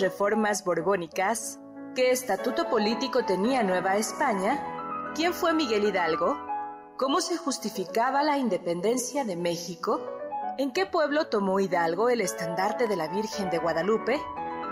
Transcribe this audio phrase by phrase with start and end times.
[0.00, 1.58] ¿Qué eran las reformas borbónicas?
[1.94, 5.12] ¿Qué estatuto político tenía Nueva España?
[5.14, 6.38] ¿Quién fue Miguel Hidalgo?
[6.96, 10.00] ¿Cómo se justificaba la independencia de México?
[10.56, 14.18] ¿En qué pueblo tomó Hidalgo el estandarte de la Virgen de Guadalupe?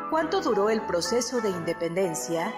[0.08, 2.50] ¿Cuánto duró el proceso de independencia?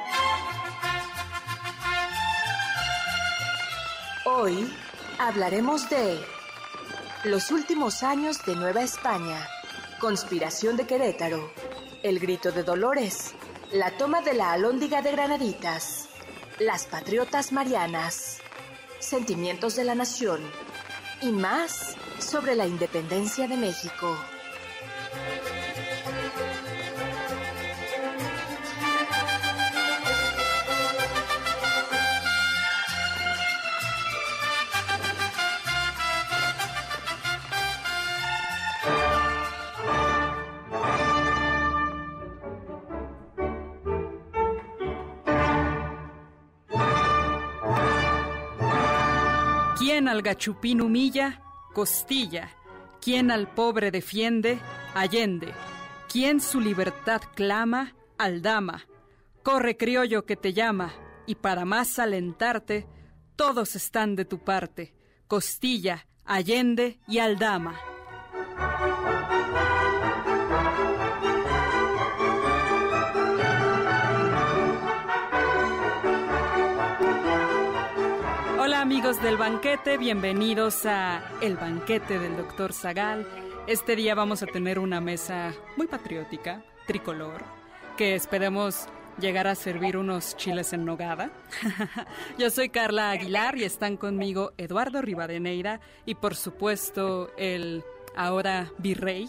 [4.27, 4.73] Hoy
[5.19, 6.21] hablaremos de
[7.25, 9.49] los últimos años de Nueva España,
[9.99, 11.51] conspiración de Querétaro,
[12.03, 13.35] el grito de Dolores,
[13.73, 16.09] la toma de la Alhóndiga de Granaditas,
[16.59, 18.39] las patriotas marianas
[18.99, 20.41] sentimientos de la nación
[21.23, 24.17] y más sobre la independencia de México.
[49.81, 51.41] Quien al gachupín humilla,
[51.73, 52.51] costilla.
[53.01, 54.59] Quien al pobre defiende,
[54.93, 55.55] allende.
[56.07, 58.85] Quien su libertad clama, aldama.
[59.43, 60.93] Corre criollo que te llama,
[61.25, 62.87] y para más alentarte,
[63.37, 64.93] todos están de tu parte,
[65.27, 67.81] costilla, allende y aldama.
[79.19, 83.27] Del banquete, bienvenidos a El banquete del doctor Zagal.
[83.67, 87.43] Este día vamos a tener una mesa muy patriótica, tricolor,
[87.97, 88.89] que esperemos
[89.19, 91.33] llegar a servir unos chiles en nogada.
[92.39, 97.83] Yo soy Carla Aguilar y están conmigo Eduardo Rivadeneira y por supuesto el
[98.15, 99.29] ahora virrey,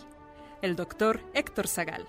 [0.62, 2.06] el doctor Héctor Zagal.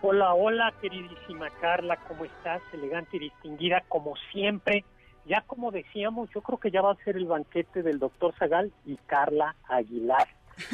[0.00, 2.62] Hola, hola queridísima Carla, ¿cómo estás?
[2.72, 4.86] Elegante y distinguida como siempre
[5.28, 8.72] ya como decíamos, yo creo que ya va a ser el banquete del doctor Zagal
[8.86, 10.26] y Carla Aguilar,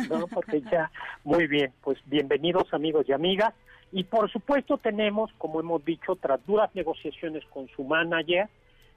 [0.08, 0.26] ¿no?
[0.28, 0.90] Porque ya,
[1.24, 3.52] muy bien, pues bienvenidos amigos y amigas.
[3.92, 8.48] Y por supuesto tenemos, como hemos dicho, tras duras negociaciones con su manager,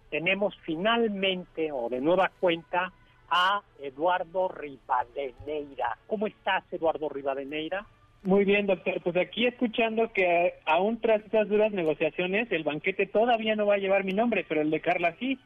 [0.10, 2.94] tenemos finalmente o de nueva cuenta
[3.30, 5.98] a Eduardo Rivadeneira.
[6.08, 7.86] ¿Cómo estás, Eduardo Rivadeneira?
[8.24, 9.02] Muy bien, doctor.
[9.02, 13.80] Pues aquí escuchando que aún tras esas duras negociaciones, el banquete todavía no va a
[13.80, 15.40] llevar mi nombre, pero el de Carla sí.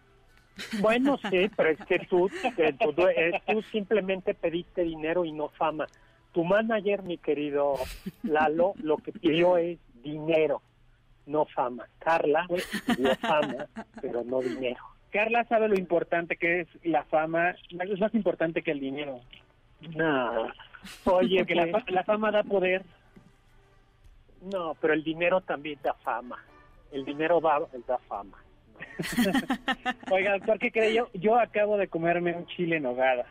[0.80, 2.30] Bueno, sí, pero es que tú,
[2.80, 5.88] tú, eh, tú, simplemente pediste dinero y no fama.
[6.34, 7.76] Tu manager, mi querido
[8.24, 10.62] Lalo, lo que pidió es dinero,
[11.26, 11.88] no fama.
[12.00, 12.48] Carla
[12.86, 13.68] pidió fama,
[14.02, 14.82] pero no dinero.
[15.12, 19.20] Carla sabe lo importante que es la fama, es más importante que el dinero.
[19.96, 20.48] No,
[21.06, 22.84] Oye, que la, la, fama da poder.
[24.42, 26.44] No, pero el dinero también da fama.
[26.92, 28.38] El dinero da, da fama.
[30.12, 31.09] Oiga, doctor, ¿qué cree yo?
[31.14, 33.25] Yo acabo de comerme un chile en nogada.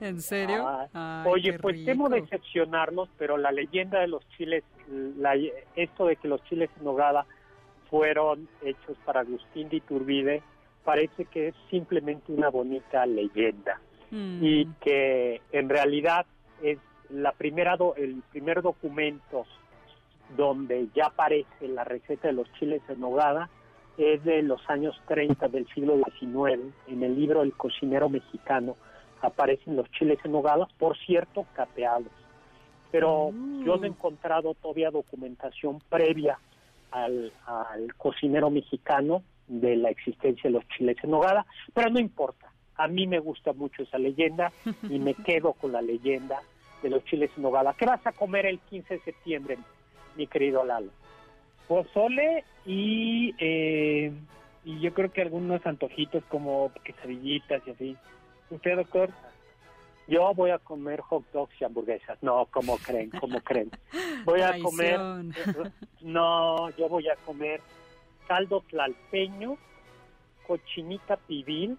[0.00, 0.64] ¿En serio?
[0.94, 5.34] Ah, oye, pues temo decepcionarnos, pero la leyenda de los chiles, la,
[5.74, 7.26] esto de que los chiles en nogada
[7.90, 10.42] fueron hechos para Agustín de Iturbide,
[10.84, 13.80] parece que es simplemente una bonita leyenda.
[14.10, 14.38] Mm.
[14.42, 16.26] Y que en realidad
[16.62, 16.78] es
[17.10, 19.44] la primera el primer documento
[20.36, 23.50] donde ya aparece la receta de los chiles en nogada
[23.98, 26.62] es de los años 30 del siglo XIX.
[26.86, 28.76] En el libro El cocinero mexicano
[29.20, 32.08] aparecen los chiles en nogada, por cierto, capeados.
[32.90, 33.64] Pero Mm.
[33.64, 36.38] yo no he encontrado todavía documentación previa
[36.90, 41.44] al, al cocinero mexicano de la existencia de los chiles en nogada,
[41.74, 42.50] pero no importa.
[42.76, 44.50] A mí me gusta mucho esa leyenda
[44.88, 46.40] y me quedo con la leyenda
[46.82, 47.74] de los chiles en nogada.
[47.74, 49.58] ¿Qué vas a comer el 15 de septiembre,
[50.16, 50.90] mi querido Lalo?
[51.68, 54.12] Pozole y, eh,
[54.64, 57.96] y yo creo que algunos antojitos como quesadillitas y así.
[58.50, 59.10] ¿Usted, doctor?
[60.08, 62.18] Yo voy a comer hot dogs y hamburguesas.
[62.22, 63.10] No, como creen?
[63.10, 63.70] como creen?
[64.24, 64.98] Voy a comer...
[66.00, 67.60] No, yo voy a comer
[68.26, 69.56] caldo tlalpeño,
[70.46, 71.78] cochinita pibil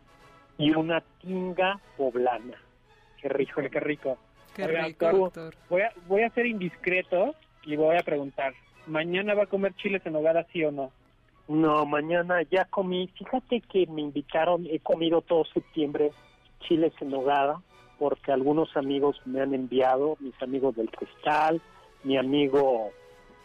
[0.57, 2.57] y una tinga poblana.
[3.21, 4.17] Qué rico, qué rico.
[4.55, 5.55] Qué rico, doctor.
[5.69, 8.53] Voy a, voy a ser indiscreto y voy a preguntar,
[8.87, 10.91] ¿mañana va a comer chiles en nogada sí o no?
[11.47, 13.09] No, mañana ya comí.
[13.17, 16.11] Fíjate que me invitaron, he comido todo septiembre
[16.61, 17.61] chiles en nogada,
[17.99, 21.61] porque algunos amigos me han enviado, mis amigos del Cristal,
[22.03, 22.91] mi amigo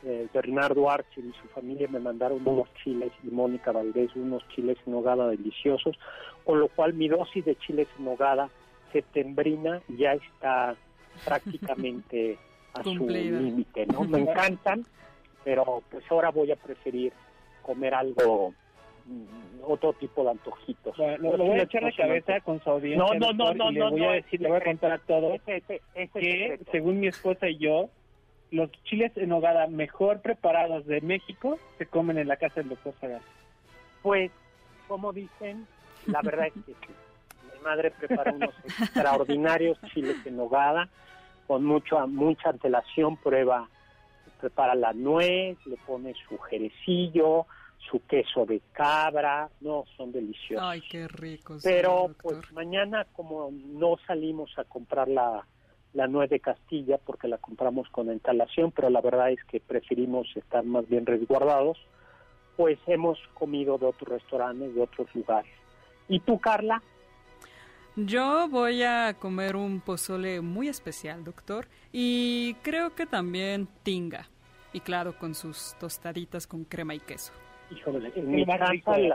[0.04, 4.76] eh, Bernardo Archer y su familia me mandaron unos chiles y Mónica Valdés unos chiles
[4.86, 5.98] en nogada deliciosos,
[6.44, 8.48] con lo cual mi dosis de chiles en nogada
[8.92, 10.76] septembrina ya está
[11.24, 12.38] prácticamente
[12.74, 14.04] a su límite, ¿no?
[14.04, 14.84] Me encantan,
[15.44, 17.12] pero pues ahora voy a preferir
[17.62, 18.54] comer algo
[19.06, 20.96] mm, otro tipo de antojitos.
[20.96, 23.04] lo, voy a echar la cabeza con su audiencia.
[23.04, 26.60] No, no, no, no, le voy a decir, le voy a contar a todos que
[26.70, 27.90] según mi esposa y yo,
[28.50, 32.94] los chiles en hogada mejor preparados de México se comen en la casa del doctor
[33.00, 33.22] Sagal.
[34.02, 34.30] Pues,
[34.86, 35.66] como dicen,
[36.06, 36.92] la verdad es que sí.
[37.58, 40.88] Mi madre prepara unos extraordinarios chiles en hogada
[41.46, 43.68] con mucho, mucha antelación, prueba,
[44.40, 47.46] prepara la nuez, le pone su jerecillo,
[47.90, 50.68] su queso de cabra, no, son deliciosos.
[50.68, 51.62] Ay, qué ricos.
[51.64, 55.46] Pero pues mañana como no salimos a comprar la,
[55.94, 60.28] la nuez de Castilla porque la compramos con instalación, pero la verdad es que preferimos
[60.36, 61.78] estar más bien resguardados,
[62.56, 65.52] pues hemos comido de otros restaurantes, de otros lugares.
[66.08, 66.82] ¿Y tú, Carla?
[68.06, 74.28] Yo voy a comer un pozole muy especial, doctor, y creo que también tinga.
[74.72, 77.32] Y claro, con sus tostaditas con crema y queso.
[77.72, 79.08] Híjole, es mi más rico de,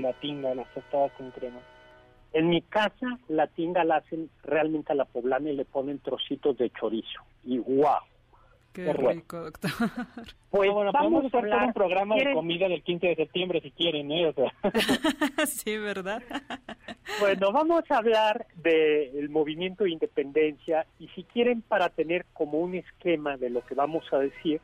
[0.00, 1.60] la tinga, las tostadas con crema.
[2.32, 6.56] En mi casa la tinga la hacen realmente a la poblana y le ponen trocitos
[6.56, 7.20] de chorizo.
[7.44, 8.00] Y guau.
[8.72, 9.70] Qué, rico, doctor.
[10.50, 14.10] Pues bueno, vamos a hacer un programa de comida del 15 de septiembre si quieren,
[14.10, 14.32] ¿eh?
[15.46, 16.22] sí, ¿verdad?
[17.20, 22.76] bueno, vamos a hablar del movimiento de independencia y si quieren para tener como un
[22.76, 24.60] esquema de lo que vamos a decir,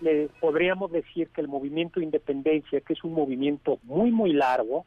[0.00, 4.86] le podríamos decir que el movimiento de independencia, que es un movimiento muy, muy largo,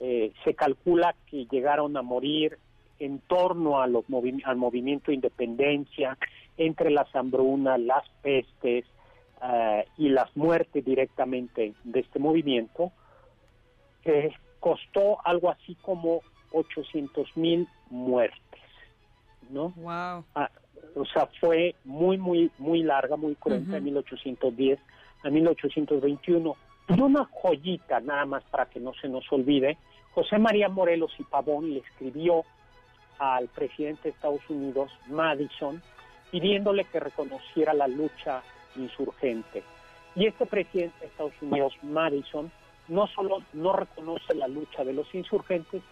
[0.00, 2.58] eh, se calcula que llegaron a morir
[2.98, 4.04] en torno a los
[4.44, 6.16] al movimiento de independencia,
[6.56, 8.84] entre las hambrunas, las pestes
[9.42, 12.92] eh, y las muertes directamente de este movimiento,
[14.02, 16.20] que costó algo así como
[16.52, 18.60] 800 mil muertes,
[19.50, 19.70] ¿no?
[19.76, 20.24] Wow.
[20.34, 20.50] Ah,
[20.94, 24.78] o sea, fue muy, muy, muy larga, muy cruenta, de 1810
[25.24, 26.56] a 1821.
[26.88, 29.78] Y una joyita, nada más para que no se nos olvide,
[30.14, 32.44] José María Morelos y Pavón le escribió
[33.18, 35.82] al presidente de Estados Unidos, Madison,
[36.32, 38.42] pidiéndole que reconociera la lucha
[38.74, 39.62] insurgente.
[40.16, 42.50] Y este presidente de Estados Unidos, Madison,
[42.88, 45.82] no solo no reconoce la lucha de los insurgentes,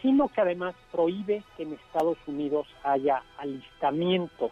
[0.00, 4.50] sino que además prohíbe que en Estados Unidos haya alistamientos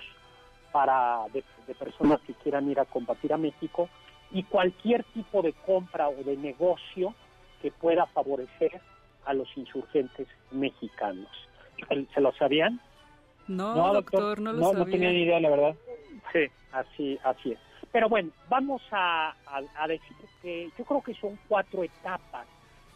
[0.72, 1.42] para de,
[1.74, 3.88] personas que quieran ir a combatir a México
[4.32, 7.14] y cualquier tipo de compra o de negocio
[7.62, 8.80] que pueda favorecer
[9.24, 11.28] a los insurgentes mexicanos.
[12.14, 12.80] ¿Se lo sabían?
[13.50, 14.78] No, doctor, no lo sabía.
[14.78, 15.74] No tenía ni idea, la verdad.
[16.32, 17.58] Sí, así, así es.
[17.92, 22.46] Pero bueno, vamos a, a decir que yo creo que son cuatro etapas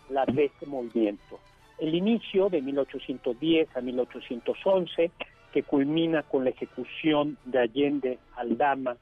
[0.08, 1.40] las de este movimiento
[1.78, 5.10] el inicio de 1810 a 1811,
[5.52, 8.96] que culmina con la ejecución de Allende, Aldama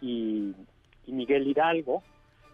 [0.00, 0.54] y,
[1.06, 2.04] Miguel Hidalgo.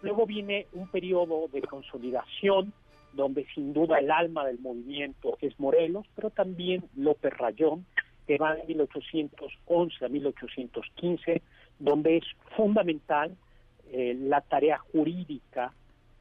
[0.01, 2.73] Luego viene un periodo de consolidación,
[3.13, 7.85] donde sin duda el alma del movimiento es Morelos, pero también López Rayón,
[8.27, 11.41] que va de 1811 a 1815,
[11.79, 13.35] donde es fundamental
[13.91, 15.73] eh, la tarea jurídica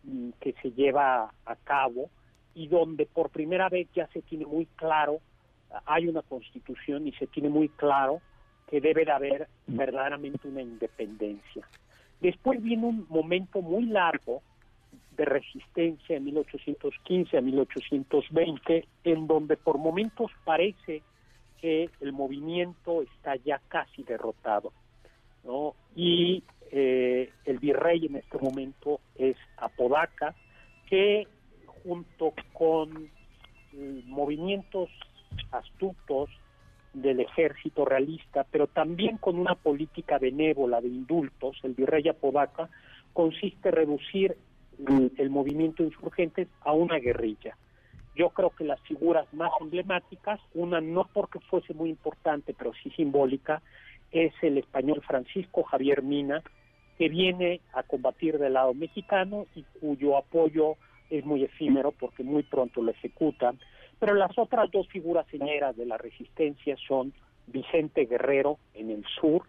[0.04, 2.08] mm, que se lleva a cabo
[2.54, 5.20] y donde por primera vez ya se tiene muy claro,
[5.84, 8.20] hay una constitución y se tiene muy claro
[8.68, 11.68] que debe de haber verdaderamente una independencia.
[12.20, 14.42] Después viene un momento muy largo
[15.16, 21.02] de resistencia en 1815 a 1820, en donde por momentos parece
[21.60, 24.72] que el movimiento está ya casi derrotado.
[25.44, 25.74] ¿no?
[25.94, 30.34] Y eh, el virrey en este momento es Apodaca,
[30.88, 31.26] que
[31.82, 33.10] junto con
[33.72, 34.90] eh, movimientos
[35.52, 36.30] astutos
[36.92, 42.68] del ejército realista, pero también con una política benévola de indultos, el virrey Apodaca,
[43.12, 44.36] consiste en reducir
[45.18, 47.56] el, movimiento insurgente a una guerrilla.
[48.16, 52.90] Yo creo que las figuras más emblemáticas, una no porque fuese muy importante, pero sí
[52.90, 53.62] simbólica,
[54.10, 56.42] es el español Francisco Javier Mina,
[56.96, 60.76] que viene a combatir del lado mexicano y cuyo apoyo
[61.10, 63.58] es muy efímero porque muy pronto lo ejecutan,
[63.98, 67.12] pero las otras dos figuras señeras de la resistencia son
[67.46, 69.42] Vicente Guerrero en el sur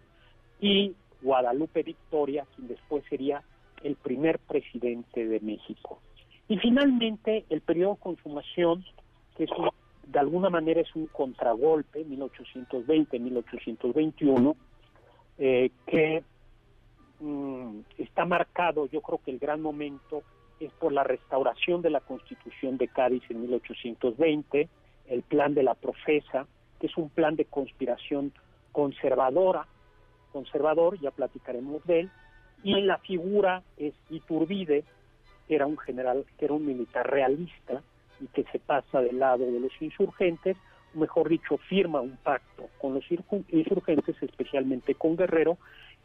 [0.60, 3.42] y Guadalupe Victoria, quien después sería
[3.84, 6.02] el primer presidente de México.
[6.48, 8.86] Y finalmente el periodo de consumación,
[9.36, 9.50] que es
[10.06, 14.56] de alguna manera es un contragolpe, 1820-1821,
[15.38, 16.24] eh, que
[17.20, 20.24] mm, está marcado, yo creo que el gran momento
[20.60, 24.70] es por la restauración de la Constitución de Cádiz en 1820,
[25.08, 26.48] el plan de la profesa,
[26.80, 28.32] que es un plan de conspiración
[28.72, 29.68] conservadora,
[30.32, 32.12] conservador, ya platicaremos de él,
[32.64, 34.84] y la figura es Iturbide,
[35.50, 37.82] era un general, que era un militar realista
[38.20, 40.58] y que se pasa del lado de los insurgentes,
[40.94, 45.58] mejor dicho, firma un pacto con los insurgentes, especialmente con Guerrero,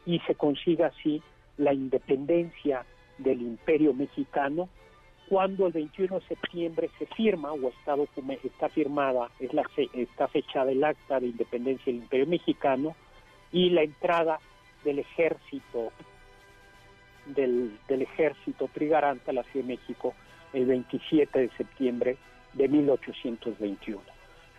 [0.05, 1.21] y se consiga así
[1.57, 2.85] la independencia
[3.17, 4.69] del imperio mexicano
[5.29, 7.95] cuando el 21 de septiembre se firma o está,
[8.43, 12.95] está firmada, es la, está fechada el acta de independencia del imperio mexicano
[13.51, 14.39] y la entrada
[14.83, 15.91] del ejército
[17.25, 20.13] del, ejército trigarante a la Ciudad de México
[20.53, 22.17] el 27 de septiembre
[22.53, 24.01] de 1821.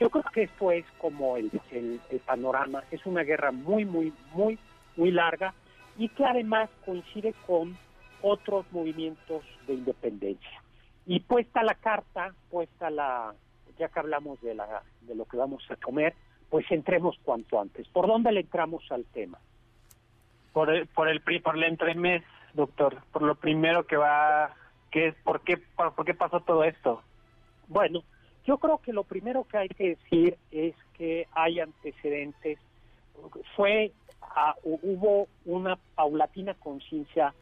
[0.00, 4.12] Yo creo que esto es como el, el, el panorama, es una guerra muy, muy,
[4.32, 4.58] muy,
[4.96, 5.54] muy larga
[5.96, 7.76] y que además coincide con
[8.22, 10.62] otros movimientos de independencia.
[11.06, 13.34] Y puesta la carta, puesta la,
[13.78, 16.14] ya que hablamos de, la, de lo que vamos a comer,
[16.50, 17.86] pues entremos cuanto antes.
[17.88, 19.38] ¿Por dónde le entramos al tema?
[20.52, 22.22] Por el, por el, por el entremés,
[22.54, 24.54] doctor, por lo primero que va,
[24.90, 27.02] que es, ¿por qué, por qué pasó todo esto?
[27.68, 28.02] Bueno,
[28.46, 32.58] yo creo que lo primero que hay que decir es que hay antecedentes.
[33.56, 37.34] Fue, ah, hubo una paulatina conciencia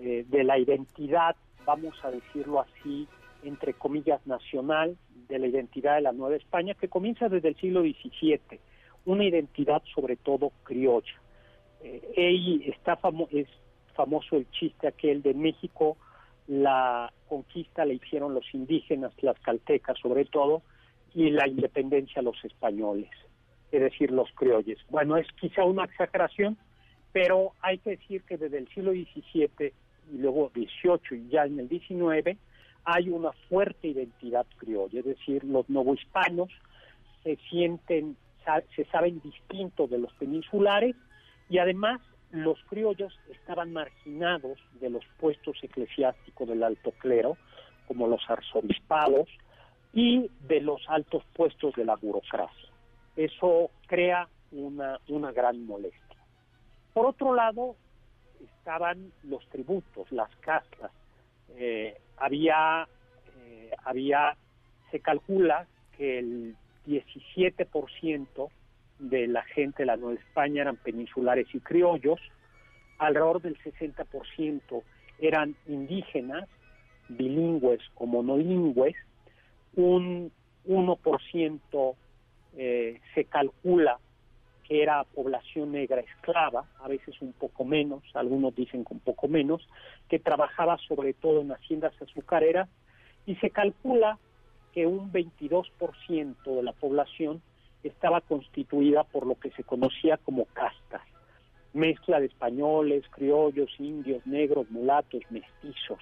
[0.00, 3.08] eh, de la identidad, vamos a decirlo así,
[3.42, 4.96] entre comillas, nacional,
[5.28, 8.60] de la identidad de la Nueva España, que comienza desde el siglo XVII,
[9.06, 11.14] una identidad sobre todo criolla.
[11.82, 12.98] Eh, está
[13.30, 13.48] es
[13.94, 15.96] famoso el chiste aquel de México,
[16.46, 20.62] la conquista la hicieron los indígenas, las caltecas sobre todo,
[21.14, 23.08] y la independencia los españoles,
[23.70, 24.78] es decir, los criolles.
[24.90, 26.58] Bueno, es quizá una exageración,
[27.12, 29.72] pero hay que decir que desde el siglo XVII
[30.12, 32.36] y luego 18 y ya en el 19
[32.84, 36.50] hay una fuerte identidad criolla, es decir, los novohispanos
[37.22, 38.16] se sienten,
[38.76, 40.94] se saben distintos de los peninsulares
[41.48, 42.00] y además
[42.34, 47.36] los criollos estaban marginados de los puestos eclesiásticos del alto clero,
[47.86, 49.28] como los arzobispados,
[49.92, 52.68] y de los altos puestos de la burocracia.
[53.14, 56.18] Eso crea una, una gran molestia.
[56.92, 57.76] Por otro lado,
[58.58, 60.90] estaban los tributos, las castas.
[61.56, 62.88] Eh, había,
[63.44, 64.36] eh, había,
[64.90, 68.50] se calcula que el 17%
[69.08, 72.20] de la gente de la Nueva España eran peninsulares y criollos,
[72.98, 74.82] alrededor del 60%
[75.18, 76.48] eran indígenas,
[77.08, 78.94] bilingües o monolingües,
[79.76, 80.32] un
[80.66, 81.94] 1%
[82.56, 83.98] eh, se calcula
[84.64, 89.28] que era población negra esclava, a veces un poco menos, algunos dicen que un poco
[89.28, 89.68] menos,
[90.08, 92.68] que trabajaba sobre todo en haciendas azucareras
[93.26, 94.18] y se calcula
[94.72, 97.42] que un 22% de la población
[97.84, 101.02] estaba constituida por lo que se conocía como castas,
[101.72, 106.00] mezcla de españoles, criollos, indios, negros, mulatos, mestizos,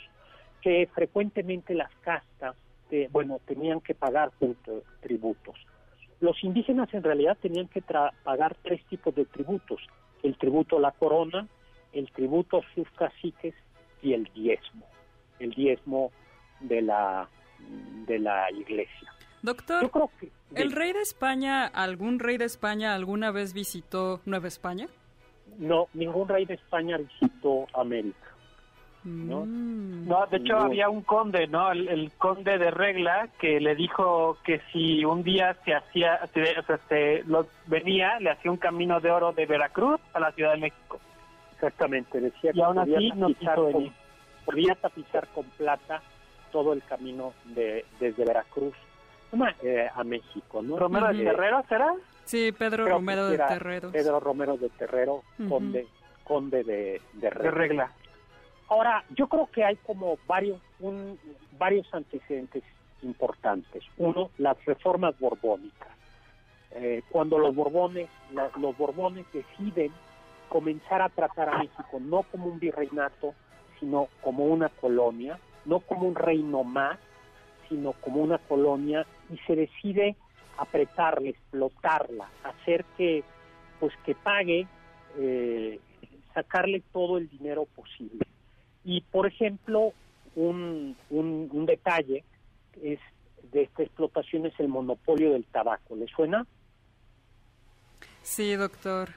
[0.60, 2.56] que frecuentemente las castas,
[2.90, 4.30] eh, bueno, tenían que pagar
[5.00, 5.58] tributos
[6.22, 9.80] los indígenas en realidad tenían que pagar tres tipos de tributos,
[10.22, 11.48] el tributo a la corona,
[11.92, 13.54] el tributo a sus caciques
[14.02, 14.86] y el diezmo,
[15.40, 16.12] el diezmo
[16.60, 17.28] de la,
[18.06, 19.12] de la iglesia.
[19.42, 19.90] Doctor,
[20.54, 24.88] ¿el rey de España, algún rey de España alguna vez visitó Nueva España?
[25.58, 28.32] No, ningún rey de España visitó América.
[29.04, 29.44] ¿no?
[29.44, 30.06] Mm.
[30.06, 31.72] No, de hecho había un conde, ¿no?
[31.72, 36.78] El, conde de regla que le dijo que si un día se hacía, o sea,
[36.88, 40.60] se lo, venía, le hacía un camino de oro de Veracruz a la Ciudad de
[40.60, 41.00] México.
[41.54, 43.92] Exactamente, decía que aún así no con,
[44.44, 46.02] podía tapizar con plata
[46.50, 48.74] todo el camino de desde Veracruz
[49.62, 50.78] eh, a México, ¿no?
[50.78, 51.94] ¿Romero de Terrero será?
[52.24, 53.90] Sí, Pedro Romero de Terrero.
[53.90, 55.86] Pedro Romero de Terrero, conde,
[56.24, 57.42] conde de, de regla.
[57.42, 57.92] De regla.
[58.68, 61.18] Ahora, yo creo que hay como varios, un,
[61.58, 62.62] varios antecedentes
[63.02, 63.82] importantes.
[63.98, 65.88] Uno, las reformas borbónicas.
[66.70, 68.08] Eh, cuando los borbones,
[68.58, 69.92] los borbones deciden
[70.48, 73.34] comenzar a tratar a México no como un virreinato,
[73.78, 76.98] sino como una colonia, no como un reino más,
[77.72, 80.14] sino como una colonia, y se decide
[80.58, 83.24] apretarla, explotarla, hacer que,
[83.80, 84.66] pues que pague,
[85.18, 85.80] eh,
[86.34, 88.26] sacarle todo el dinero posible.
[88.84, 89.94] Y, por ejemplo,
[90.36, 92.24] un, un, detalle
[92.82, 92.98] es
[93.52, 95.96] de esta explotación es el monopolio del tabaco.
[95.96, 96.46] ¿Le suena?
[98.22, 99.10] Sí, doctor.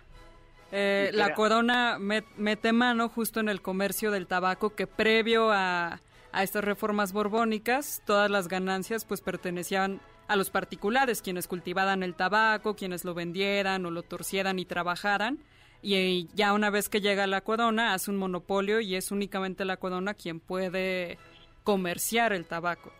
[0.71, 5.99] Eh, la corona mete mano justo en el comercio del tabaco que previo a,
[6.35, 12.15] a, estas reformas borbónicas, todas las ganancias pues pertenecían a los particulares, quienes cultivaran el
[12.15, 15.39] tabaco, quienes lo vendieran o lo torcieran y trabajaran.
[15.81, 19.77] Y ya una vez que llega la corona, hace un monopolio y es únicamente la
[19.77, 21.17] corona quien puede
[21.63, 22.91] comerciar el tabaco.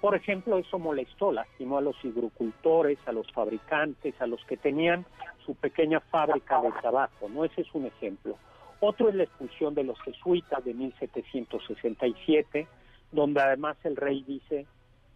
[0.00, 5.04] Por ejemplo, eso molestó, lastimó a los agricultores, a los fabricantes, a los que tenían
[5.44, 7.44] su pequeña fábrica de tabaco, ¿no?
[7.44, 8.36] Ese es un ejemplo.
[8.80, 12.68] Otro es la expulsión de los jesuitas de 1767,
[13.10, 14.66] donde además el rey dice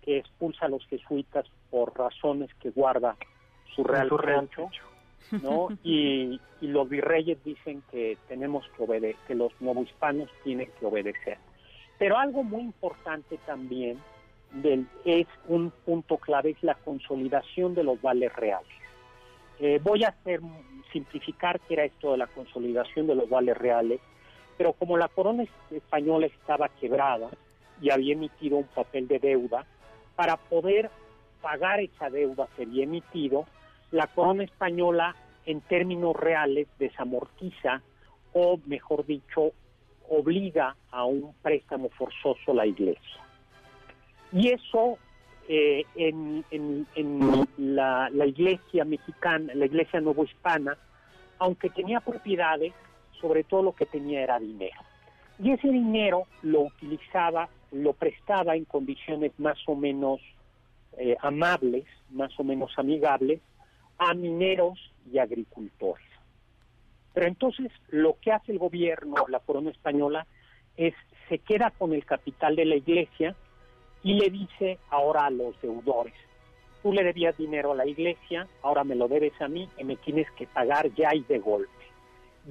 [0.02, 3.16] que expulsa a los jesuitas por razones que guarda
[3.74, 4.68] su real rancho,
[5.42, 5.68] ¿no?
[5.84, 11.38] Y, y, los virreyes dicen que tenemos que obedecer, que los novohispanos tienen que obedecer.
[11.98, 13.98] Pero algo muy importante también
[14.52, 18.68] del, es un punto clave, es la consolidación de los vales reales.
[19.60, 20.40] Eh, voy a hacer
[20.92, 24.00] simplificar qué era esto de la consolidación de los vales reales,
[24.56, 27.30] pero como la corona española estaba quebrada
[27.80, 29.66] y había emitido un papel de deuda,
[30.14, 30.90] para poder
[31.40, 33.46] pagar esa deuda que había emitido,
[33.90, 37.82] la corona española en términos reales desamortiza
[38.32, 39.52] o, mejor dicho,
[40.08, 43.20] obliga a un préstamo forzoso a la iglesia.
[44.32, 44.98] Y eso
[45.48, 46.86] eh, en,
[47.58, 50.76] la, iglesia mexicana, la iglesia novohispana,
[51.38, 52.72] aunque tenía propiedades,
[53.20, 54.80] sobre todo lo que tenía era dinero.
[55.42, 60.20] Y ese dinero lo utilizaba, lo prestaba en condiciones más o menos
[60.98, 63.40] eh, amables, más o menos amigables,
[63.98, 64.78] a mineros
[65.10, 66.06] y agricultores.
[67.12, 70.26] Pero entonces lo que hace el gobierno, la corona española,
[70.76, 70.94] es
[71.28, 73.34] se queda con el capital de la iglesia
[74.02, 76.14] y le dice ahora a los deudores,
[76.82, 79.96] tú le debías dinero a la iglesia, ahora me lo debes a mí y me
[79.96, 81.70] tienes que pagar ya y de golpe.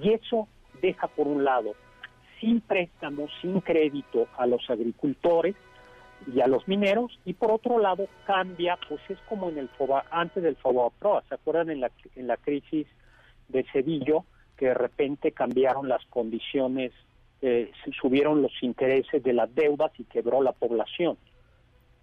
[0.02, 0.48] Y eso
[0.82, 1.76] deja por un lado
[2.40, 5.56] sin préstamos, sin crédito a los agricultores
[6.34, 9.70] y a los mineros y por otro lado cambia, pues es como en el
[10.10, 12.88] antes del Fobaproa, ¿se acuerdan en la, en la crisis
[13.50, 14.20] de Sevilla
[14.58, 16.92] que de repente cambiaron las condiciones,
[17.42, 21.18] eh, subieron los intereses de las deudas y quebró la población?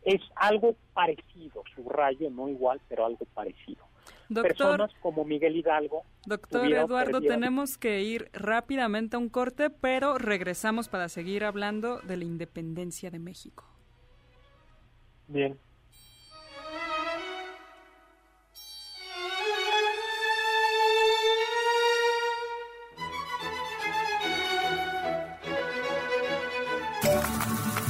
[0.05, 3.85] Es algo parecido, subrayo, no igual, pero algo parecido.
[4.29, 6.03] Doctor, Personas como Miguel Hidalgo.
[6.27, 12.17] Doctor Eduardo, tenemos que ir rápidamente a un corte, pero regresamos para seguir hablando de
[12.17, 13.65] la independencia de México.
[15.29, 15.59] Bien.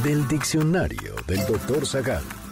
[0.09, 2.48] Del diccionario del doctor Zagal.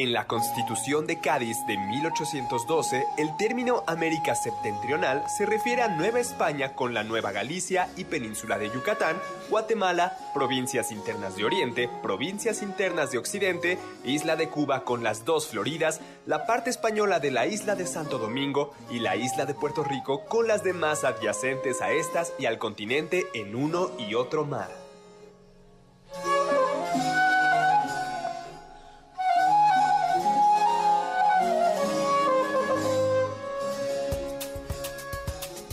[0.00, 6.20] En la Constitución de Cádiz de 1812, el término América Septentrional se refiere a Nueva
[6.20, 9.16] España con la Nueva Galicia y Península de Yucatán,
[9.50, 15.48] Guatemala, provincias internas de Oriente, provincias internas de Occidente, Isla de Cuba con las dos
[15.48, 19.82] Floridas, la parte española de la isla de Santo Domingo y la isla de Puerto
[19.82, 24.87] Rico con las demás adyacentes a estas y al continente en uno y otro mar.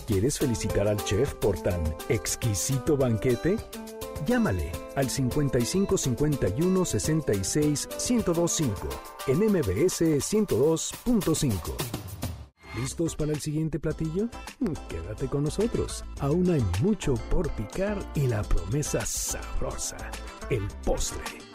[0.08, 3.58] ¿Quieres felicitar al chef por tan exquisito banquete?
[4.28, 8.90] Llámale al 55 51 66 1025
[9.28, 11.56] en MBS 102.5.
[12.76, 14.28] ¿Listos para el siguiente platillo?
[14.90, 16.06] Quédate con nosotros.
[16.20, 19.98] Aún hay mucho por picar y la promesa sabrosa,
[20.52, 21.55] el postre.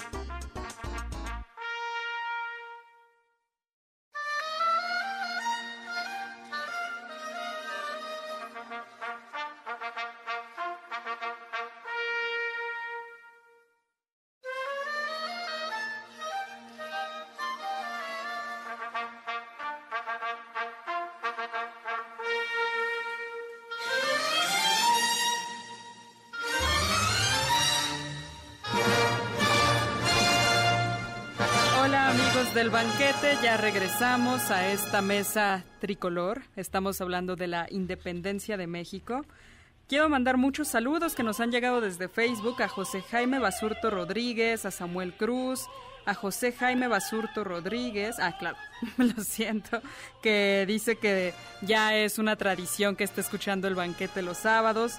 [32.54, 36.42] Del banquete, ya regresamos a esta mesa tricolor.
[36.56, 39.24] Estamos hablando de la independencia de México.
[39.88, 44.64] Quiero mandar muchos saludos que nos han llegado desde Facebook a José Jaime Basurto Rodríguez,
[44.64, 45.68] a Samuel Cruz,
[46.06, 48.56] a José Jaime Basurto Rodríguez, ah, claro,
[48.96, 49.80] lo siento,
[50.20, 54.94] que dice que ya es una tradición que esté escuchando el banquete los sábados.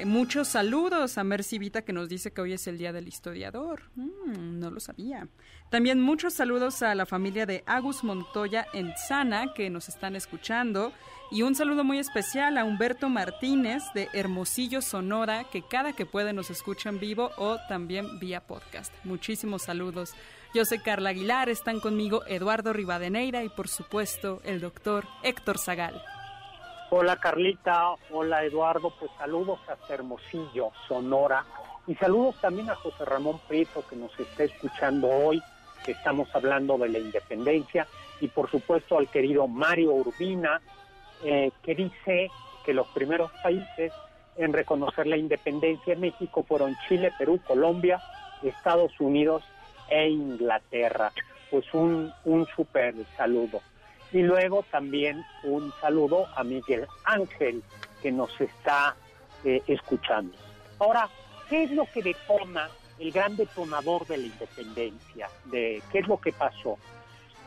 [0.00, 3.06] Eh, muchos saludos a Mercy Vita que nos dice que hoy es el Día del
[3.06, 3.82] Historiador.
[3.96, 5.28] Mm, no lo sabía.
[5.68, 10.92] También muchos saludos a la familia de Agus Montoya en Sana que nos están escuchando.
[11.30, 16.32] Y un saludo muy especial a Humberto Martínez de Hermosillo, Sonora, que cada que puede
[16.32, 18.94] nos escucha en vivo o también vía podcast.
[19.04, 20.14] Muchísimos saludos.
[20.54, 26.02] Yo soy Carla Aguilar, están conmigo Eduardo Rivadeneira y por supuesto el doctor Héctor Zagal.
[26.92, 31.44] Hola Carlita, hola Eduardo, pues saludos hasta Hermosillo, Sonora,
[31.86, 35.40] y saludos también a José Ramón Prieto que nos está escuchando hoy,
[35.84, 37.86] que estamos hablando de la independencia,
[38.20, 40.60] y por supuesto al querido Mario Urbina,
[41.22, 42.28] eh, que dice
[42.66, 43.92] que los primeros países
[44.36, 48.02] en reconocer la independencia en México fueron Chile, Perú, Colombia,
[48.42, 49.44] Estados Unidos
[49.88, 51.12] e Inglaterra.
[51.52, 53.60] Pues un, un súper saludo.
[54.12, 57.62] Y luego también un saludo a Miguel Ángel,
[58.02, 58.96] que nos está
[59.44, 60.36] eh, escuchando.
[60.78, 61.08] Ahora,
[61.48, 62.68] ¿qué es lo que detona
[62.98, 65.28] el gran detonador de la independencia?
[65.44, 66.78] De, ¿Qué es lo que pasó?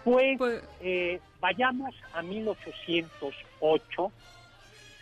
[0.04, 4.12] Pues, pues eh, vayamos a 1808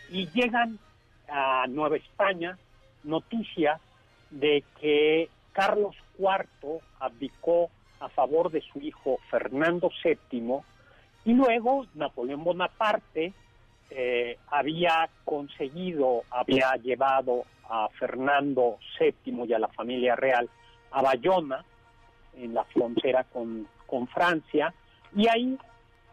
[0.09, 0.79] y llegan
[1.27, 2.57] a Nueva España
[3.03, 3.79] noticias
[4.29, 7.69] de que Carlos IV abdicó
[7.99, 10.61] a favor de su hijo Fernando VII
[11.25, 13.33] y luego Napoleón Bonaparte
[13.89, 20.49] eh, había conseguido, había llevado a Fernando VII y a la familia real
[20.91, 21.63] a Bayona,
[22.35, 24.73] en la frontera con, con Francia,
[25.15, 25.57] y ahí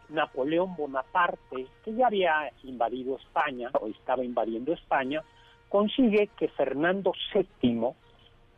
[0.09, 5.23] Napoleón Bonaparte, que ya había invadido España, o estaba invadiendo España,
[5.69, 7.89] consigue que Fernando VII,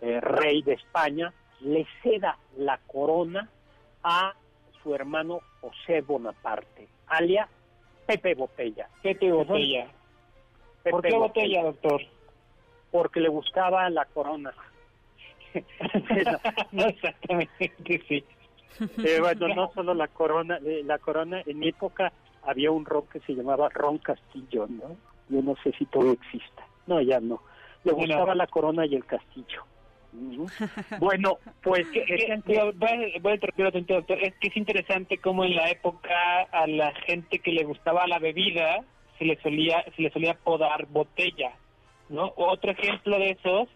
[0.02, 3.50] eh, rey de España, le ceda la corona
[4.04, 4.34] a
[4.84, 7.48] su hermano José Bonaparte, alia
[8.06, 8.90] Pepe Botella.
[9.02, 9.88] Pepe Botella.
[10.90, 12.02] ¿Por qué Botella, doctor?
[12.92, 14.54] Porque le gustaba la corona.
[16.72, 17.74] no, exactamente,
[18.08, 18.24] sí.
[19.04, 22.12] Eh, bueno, no solo la corona, eh, la corona, en mi época
[22.44, 24.96] había un ron que se llamaba Ron Castillo, ¿no?
[25.30, 26.66] Yo no sé si todo exista.
[26.88, 27.42] No, ya no.
[27.84, 29.64] Le gustaba la corona y el castillo.
[31.00, 32.02] Bueno, pues que,
[32.76, 34.18] voy, a doctor.
[34.22, 38.20] Es que es interesante cómo en la época a la gente que le gustaba la
[38.20, 38.84] bebida
[39.18, 41.54] se le solía se le solía podar botella,
[42.10, 42.34] ¿no?
[42.36, 43.70] Otro ejemplo de esos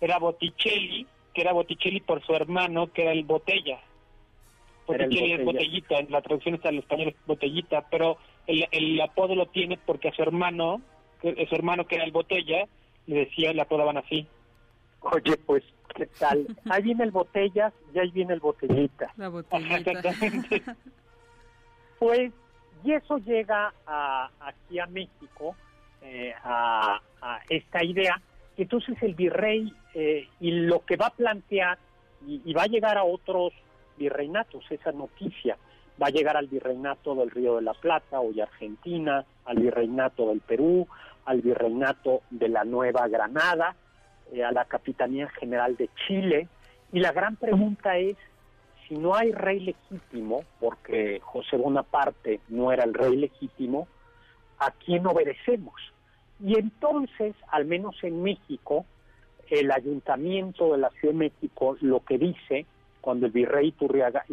[0.00, 3.80] era Botticelli, que era Botticelli por su hermano, que era el botella.
[4.86, 9.34] Botticelli es botellita, en la traducción está en español es botellita, pero el, el apodo
[9.34, 10.80] lo tiene porque a su hermano,
[11.22, 12.66] que, su hermano que era el botella,
[13.06, 14.26] le decía, le apodaban así.
[15.02, 16.46] Oye, pues ¿Qué tal?
[16.70, 19.12] Ahí viene el botellas y ahí viene el botellita.
[19.16, 19.92] La botellita.
[21.98, 22.32] pues,
[22.84, 25.56] y eso llega a, aquí a México,
[26.02, 27.00] eh, a,
[27.48, 28.20] esta idea.
[28.56, 31.78] Entonces el virrey eh, y lo que va a plantear,
[32.26, 33.52] y, va a llegar a otros
[33.98, 35.56] virreinatos, esa noticia,
[36.02, 40.40] va a llegar al virreinato del Río de la Plata, hoy Argentina, al virreinato del
[40.40, 40.86] Perú,
[41.24, 43.74] al virreinato de la Nueva Granada,
[44.32, 46.48] eh, a la Capitanía General de Chile.
[46.92, 48.16] Y la gran pregunta es,
[48.86, 53.86] si no hay rey legítimo, porque José Bonaparte no era el rey legítimo,
[54.58, 55.74] ¿a quién obedecemos?
[56.42, 58.86] Y entonces, al menos en México,
[59.48, 62.66] el ayuntamiento de la Ciudad de México lo que dice,
[63.00, 64.24] cuando el virrey Iturriaga,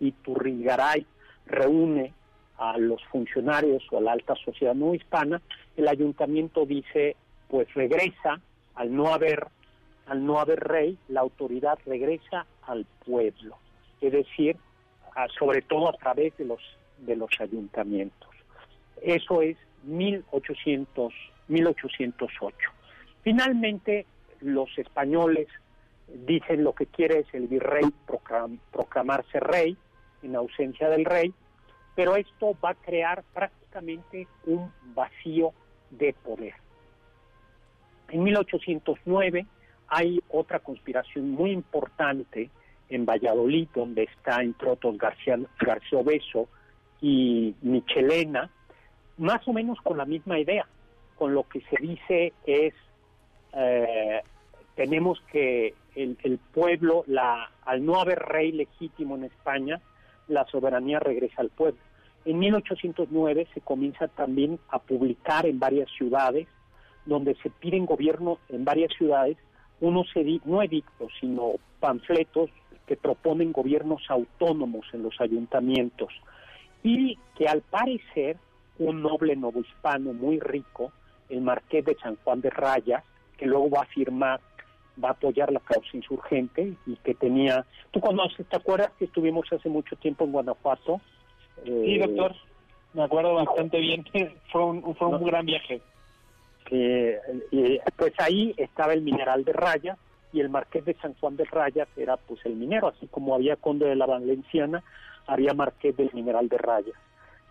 [0.00, 1.06] Iturrigaray
[1.46, 2.12] reúne
[2.58, 5.40] a los funcionarios o a la alta sociedad no hispana,
[5.76, 7.16] el ayuntamiento dice,
[7.48, 8.40] pues regresa
[8.78, 9.48] al no haber
[10.06, 13.58] al no haber rey, la autoridad regresa al pueblo,
[14.00, 14.56] es decir,
[15.38, 16.60] sobre todo a través de los
[16.98, 18.30] de los ayuntamientos.
[19.02, 21.12] Eso es 1800
[21.48, 22.56] 1808.
[23.22, 24.06] Finalmente
[24.40, 25.48] los españoles
[26.26, 27.92] dicen lo que quiere es el virrey
[28.72, 29.76] proclamarse rey
[30.22, 31.34] en ausencia del rey,
[31.94, 35.52] pero esto va a crear prácticamente un vacío
[35.90, 36.54] de poder.
[38.10, 39.46] En 1809
[39.88, 42.50] hay otra conspiración muy importante
[42.88, 46.48] en Valladolid, donde está entre otros García, García Obeso
[47.00, 48.50] y Michelena,
[49.18, 50.66] más o menos con la misma idea,
[51.16, 52.74] con lo que se dice es,
[53.52, 54.22] eh,
[54.74, 59.80] tenemos que el, el, pueblo, la, al no haber rey legítimo en España,
[60.28, 61.80] la soberanía regresa al pueblo.
[62.24, 66.46] En 1809 se comienza también a publicar en varias ciudades
[67.08, 69.36] donde se piden gobierno en varias ciudades,
[69.80, 70.06] unos
[70.44, 72.50] no edictos, sino panfletos,
[72.86, 76.08] que proponen gobiernos autónomos en los ayuntamientos
[76.82, 78.38] y que al parecer
[78.78, 80.92] un noble novohispano muy rico,
[81.28, 83.04] el marqués de San Juan de Rayas,
[83.36, 84.40] que luego va a firmar,
[85.02, 87.66] va a apoyar la causa insurgente y que tenía...
[87.90, 91.00] ¿Tú conoces, te acuerdas que estuvimos hace mucho tiempo en Guanajuato?
[91.64, 92.34] sí, doctor,
[92.94, 94.04] me acuerdo bastante bien,
[94.50, 95.82] fue un, fue un gran viaje.
[96.68, 97.18] Que,
[97.96, 99.98] pues ahí estaba el mineral de Rayas
[100.34, 103.56] y el marqués de San Juan de Rayas era pues el minero, así como había
[103.56, 104.84] conde de la Valenciana,
[105.26, 106.96] había marqués del mineral de Rayas,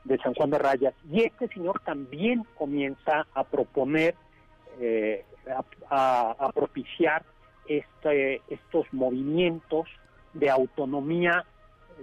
[0.04, 0.94] de San Juan de Rayas.
[1.12, 4.14] Y este señor también comienza a proponer,
[4.80, 5.26] eh,
[5.90, 7.24] a, propiciar
[7.68, 9.88] este, estos movimientos
[10.34, 11.44] de autonomía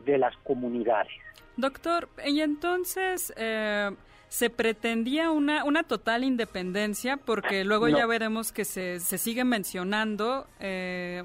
[0.05, 1.13] de las comunidades.
[1.57, 3.33] Doctor, y entonces...
[3.37, 3.93] Eh
[4.35, 10.49] se pretendía una, una total independencia porque luego ya veremos que se, se sigue mencionando
[10.59, 11.23] eh,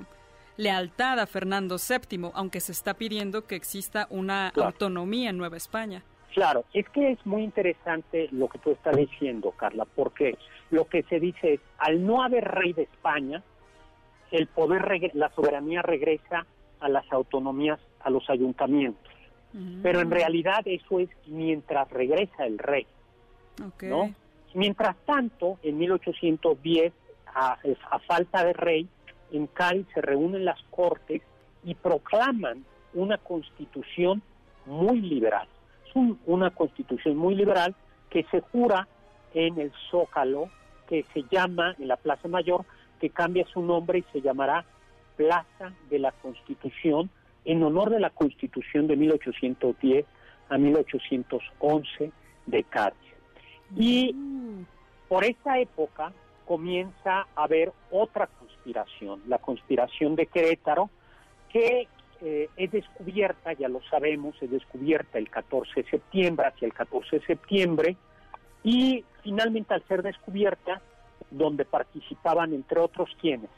[0.57, 6.03] lealtad a Fernando VII, aunque se está pidiendo que exista una autonomía en Nueva España.
[6.35, 10.37] Claro, es que es muy interesante lo que tú estás diciendo, Carla, porque
[10.69, 13.41] lo que se dice es, al no haber rey de España,
[14.29, 16.45] el poder, la soberanía regresa
[16.79, 19.11] a las autonomías, a los ayuntamientos.
[19.81, 22.85] Pero en realidad eso es mientras regresa el rey.
[24.53, 26.93] Mientras tanto, en 1810,
[27.27, 27.57] a,
[27.91, 28.87] a falta de rey,
[29.31, 31.21] en Cádiz se reúnen las cortes
[31.63, 34.21] y proclaman una constitución
[34.65, 35.47] muy liberal.
[35.87, 35.93] Es
[36.25, 37.75] una constitución muy liberal
[38.09, 38.87] que se jura
[39.33, 40.49] en el Zócalo,
[40.87, 42.65] que se llama, en la Plaza Mayor,
[42.99, 44.65] que cambia su nombre y se llamará
[45.15, 47.09] Plaza de la Constitución,
[47.45, 50.05] en honor de la Constitución de 1810
[50.49, 52.11] a 1811
[52.47, 52.97] de Cádiz.
[53.75, 54.15] Y
[55.07, 56.11] por esa época
[56.45, 60.89] comienza a haber otra conspiración, la conspiración de Querétaro,
[61.51, 61.87] que
[62.21, 67.19] eh, es descubierta, ya lo sabemos, es descubierta el 14 de septiembre, hacia el 14
[67.19, 67.97] de septiembre,
[68.63, 70.81] y finalmente al ser descubierta,
[71.31, 73.49] donde participaban entre otros quienes.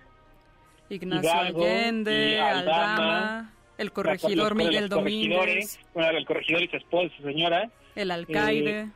[0.90, 5.80] Ignacio Allende, Aldama, el corregidor Miguel Domínguez.
[5.96, 7.70] el corregidor y su esposa, su señora.
[7.96, 8.80] El alcaide.
[8.82, 8.90] Eh,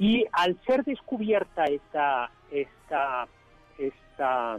[0.00, 3.28] y al ser descubierta esta, esta,
[3.78, 4.58] esta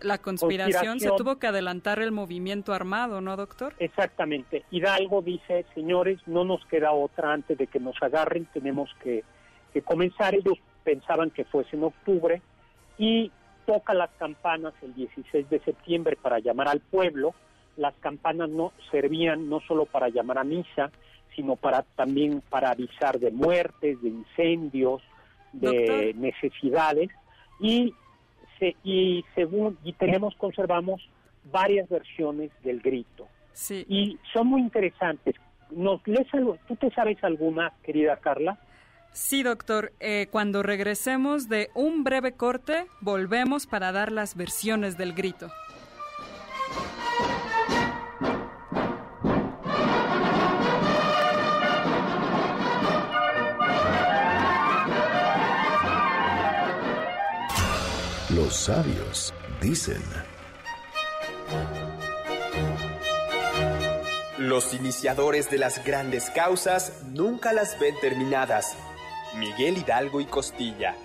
[0.00, 3.74] la conspiración, se tuvo que adelantar el movimiento armado, ¿no, doctor?
[3.78, 4.64] Exactamente.
[4.72, 9.22] Hidalgo dice, señores, no nos queda otra antes de que nos agarren, tenemos que,
[9.72, 10.34] que comenzar.
[10.34, 12.42] Ellos pensaban que fuese en octubre
[12.98, 13.30] y
[13.64, 17.36] toca las campanas el 16 de septiembre para llamar al pueblo.
[17.76, 20.90] Las campanas no servían no solo para llamar a misa,
[21.34, 25.02] sino para también para avisar de muertes, de incendios,
[25.52, 27.10] de necesidades
[27.60, 27.94] y
[28.58, 31.02] se, y según y tenemos conservamos
[31.50, 33.84] varias versiones del grito sí.
[33.88, 35.34] y son muy interesantes.
[35.70, 36.58] ¿Nos lees algo?
[36.68, 38.58] ¿Tú te sabes alguna, querida Carla?
[39.12, 39.92] Sí, doctor.
[40.00, 45.50] Eh, cuando regresemos de un breve corte, volvemos para dar las versiones del grito.
[58.42, 60.02] Los sabios dicen.
[64.36, 68.74] Los iniciadores de las grandes causas nunca las ven terminadas.
[69.36, 70.96] Miguel Hidalgo y Costilla.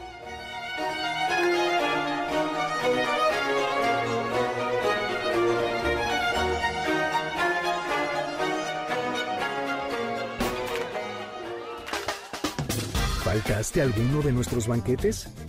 [13.24, 15.30] ¿Faltaste alguno de nuestros banquetes?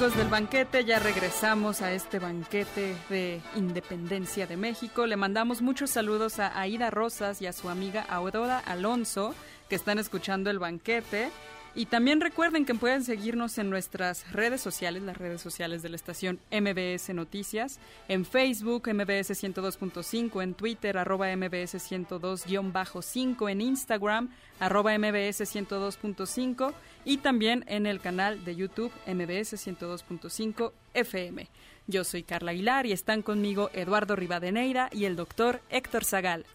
[0.00, 5.04] Amigos del banquete, ya regresamos a este banquete de independencia de México.
[5.04, 9.34] Le mandamos muchos saludos a Aida Rosas y a su amiga Aurora Alonso,
[9.68, 11.28] que están escuchando el banquete.
[11.74, 15.96] Y también recuerden que pueden seguirnos en nuestras redes sociales, las redes sociales de la
[15.96, 17.78] estación MBS Noticias,
[18.08, 26.72] en Facebook MBS 102.5, en Twitter arroba MBS 102-5, en Instagram arroba MBS 102.5
[27.04, 31.48] y también en el canal de YouTube MBS 102.5 FM.
[31.86, 36.46] Yo soy Carla Aguilar y están conmigo Eduardo Rivadeneira y el doctor Héctor Zagal.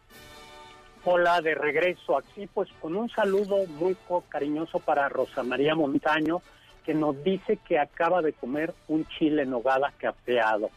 [1.07, 3.95] Hola, de regreso aquí, pues con un saludo muy
[4.27, 6.41] cariñoso para Rosa María Montaño,
[6.83, 10.71] que nos dice que acaba de comer un chile en nogada capeado.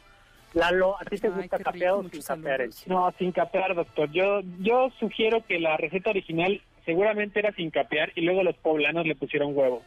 [0.52, 2.68] Lalo, ¿a ti te gusta capeado o sin capear?
[2.86, 4.10] No, sin capear, doctor.
[4.10, 9.06] Yo, yo sugiero que la receta original seguramente era sin capear y luego los poblanos
[9.06, 9.82] le pusieron huevo.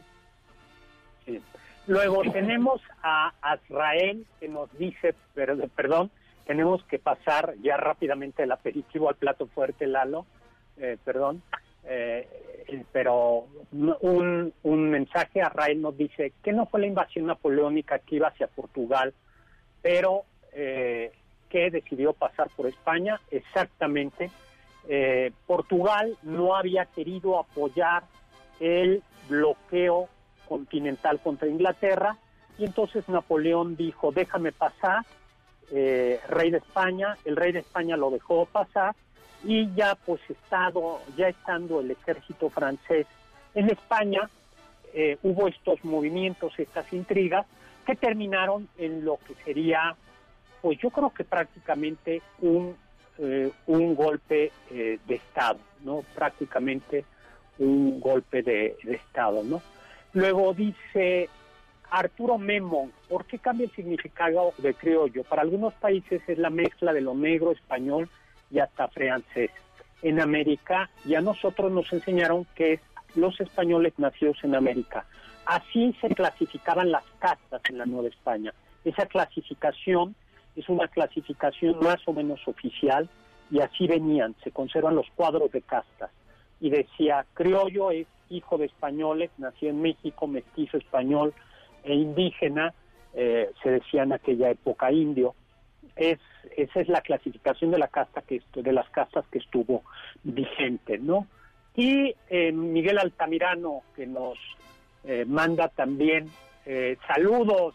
[1.24, 1.40] Sí.
[1.86, 6.10] Luego tenemos a Azrael que nos dice, pero, perdón,
[6.46, 10.26] tenemos que pasar ya rápidamente el aperitivo al plato fuerte, Lalo,
[10.76, 11.42] eh, perdón,
[11.84, 12.26] eh,
[12.92, 18.28] pero un, mensaje a Rael nos dice que no fue la invasión napoleónica que iba
[18.28, 19.12] hacia Portugal,
[19.80, 21.12] pero eh,
[21.48, 24.30] que decidió pasar por España, exactamente.
[25.46, 28.02] Portugal no había querido apoyar
[28.58, 30.08] el bloqueo
[30.48, 32.16] continental contra Inglaterra
[32.58, 35.04] y entonces Napoleón dijo, déjame pasar,
[35.70, 38.94] eh, rey de España, el rey de España lo dejó pasar
[39.44, 43.06] y ya pues estado, ya estando el ejército francés
[43.54, 44.28] en España,
[44.94, 47.46] eh, hubo estos movimientos, estas intrigas
[47.86, 49.96] que terminaron en lo que sería,
[50.60, 52.76] pues yo creo que prácticamente un,
[53.18, 56.02] eh, un golpe de Estado, ¿no?
[56.14, 57.04] Prácticamente
[57.58, 59.60] un golpe de, de Estado, ¿no?
[60.12, 61.28] Luego dice
[61.92, 65.24] Arturo Memo, ¿por qué cambia el significado de criollo?
[65.24, 68.08] Para algunos países es la mezcla de lo negro, español
[68.50, 69.50] y hasta francés.
[70.00, 72.80] En América ya nosotros nos enseñaron que es
[73.14, 75.04] los españoles nacidos en América.
[75.44, 78.54] Así se clasificaban las castas en la Nueva España.
[78.86, 80.14] Esa clasificación
[80.56, 83.06] es una clasificación más o menos oficial
[83.50, 86.10] y así venían, se conservan los cuadros de castas.
[86.58, 91.34] Y decía, criollo es hijo de españoles, nació en México, mestizo español,
[91.84, 92.74] e indígena,
[93.14, 95.34] eh, se decía en aquella época indio.
[95.96, 96.18] Es,
[96.56, 99.82] esa es la clasificación de la casta que de las castas que estuvo
[100.22, 101.26] vigente, ¿no?
[101.74, 104.38] Y eh, Miguel Altamirano que nos
[105.04, 106.30] eh, manda también
[107.08, 107.74] saludos,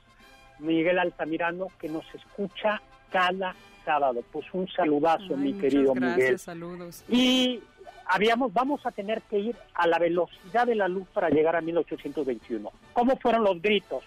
[0.60, 4.24] Miguel Altamirano que nos escucha cada sábado.
[4.32, 6.40] Pues un saludazo, mi querido gracias, Miguel.
[6.40, 7.06] Saludos.
[7.10, 7.60] Y
[8.08, 11.62] habíamos, vamos a tener que ir a la velocidad de la luz para llegar a
[11.62, 12.72] 1821.
[12.94, 14.04] ¿Cómo fueron los gritos?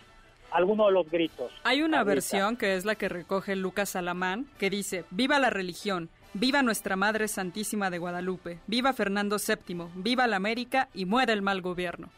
[0.51, 1.53] Algunos de los gritos.
[1.63, 6.11] Hay una versión que es la que recoge Lucas Salamán, que dice, viva la religión,
[6.35, 11.43] viva nuestra Madre Santísima de Guadalupe, viva Fernando VII, viva la América y muera el
[11.43, 12.09] mal gobierno.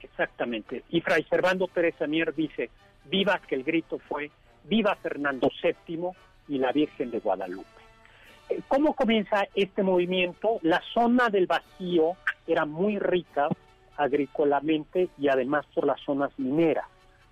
[0.00, 0.82] Exactamente.
[0.90, 2.70] Y Fray Servando Teresa Mier dice,
[3.04, 4.30] viva que el grito fue,
[4.64, 6.10] viva Fernando VII
[6.48, 7.87] y la Virgen de Guadalupe.
[8.68, 10.58] ¿Cómo comienza este movimiento?
[10.62, 12.12] La zona del vacío
[12.46, 13.48] era muy rica
[13.96, 16.86] agrícolamente y además por las zonas mineras.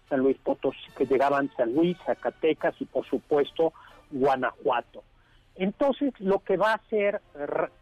[0.09, 3.72] San Luis Potosí, que llegaban San Luis, Zacatecas y por supuesto
[4.11, 5.02] Guanajuato.
[5.57, 7.20] Entonces lo que va a hacer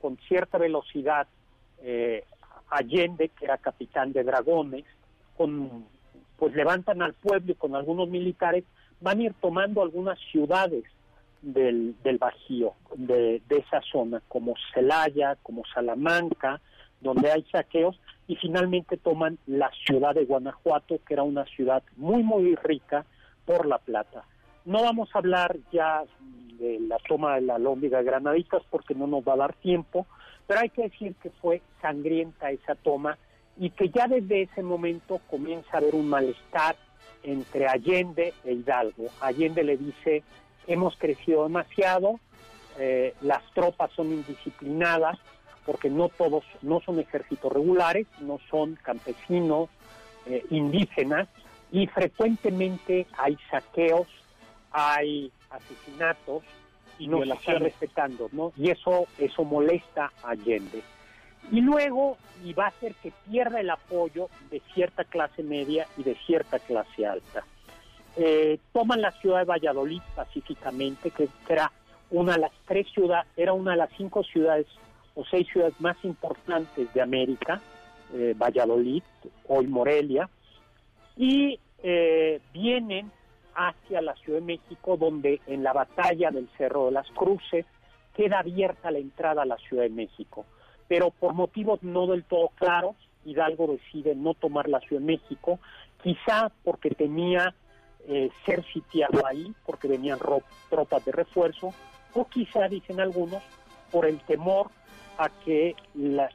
[0.00, 1.26] con cierta velocidad
[1.82, 2.24] eh,
[2.70, 4.84] Allende, que era capitán de dragones,
[5.36, 5.86] con,
[6.38, 8.64] pues levantan al pueblo y con algunos militares
[9.00, 10.84] van a ir tomando algunas ciudades
[11.44, 16.60] del, del Bajío, de, esa zona, como Celaya, como Salamanca,
[17.00, 22.22] donde hay saqueos, y finalmente toman la ciudad de Guanajuato, que era una ciudad muy,
[22.22, 23.04] muy rica
[23.44, 24.24] por la plata.
[24.64, 26.02] No vamos a hablar ya
[26.58, 30.06] de la toma de la Lóndiga de Granaditas porque no nos va a dar tiempo,
[30.46, 33.18] pero hay que decir que fue sangrienta esa toma
[33.58, 36.76] y que ya desde ese momento comienza a haber un malestar
[37.22, 39.08] entre Allende e Hidalgo.
[39.20, 40.22] Allende le dice
[40.66, 42.20] hemos crecido demasiado,
[42.78, 45.18] eh, las tropas son indisciplinadas
[45.64, 49.70] porque no todos, no son ejércitos regulares, no son campesinos,
[50.26, 51.28] eh, indígenas,
[51.72, 54.06] y frecuentemente hay saqueos,
[54.70, 56.42] hay asesinatos
[56.98, 58.52] y no se están respetando, ¿no?
[58.56, 60.82] Y eso, eso molesta a Allende.
[61.50, 66.02] Y luego, y va a hacer que pierda el apoyo de cierta clase media y
[66.02, 67.44] de cierta clase alta
[68.16, 71.72] eh, toman la ciudad de Valladolid pacíficamente, que era
[72.10, 74.66] una de las tres ciudades, era una de las cinco ciudades
[75.14, 77.60] o seis ciudades más importantes de América,
[78.14, 79.02] eh, Valladolid,
[79.48, 80.28] hoy Morelia,
[81.16, 83.10] y eh, vienen
[83.54, 87.66] hacia la Ciudad de México, donde en la batalla del Cerro de las Cruces
[88.14, 90.44] queda abierta la entrada a la Ciudad de México,
[90.88, 95.58] pero por motivos no del todo claros, Hidalgo decide no tomar la Ciudad de México,
[96.02, 97.54] quizá porque tenía
[98.08, 100.18] eh, ser sitiado ahí, porque venían
[100.70, 101.72] tropas de refuerzo,
[102.12, 103.42] o quizá, dicen algunos,
[103.90, 104.70] por el temor
[105.18, 105.76] a que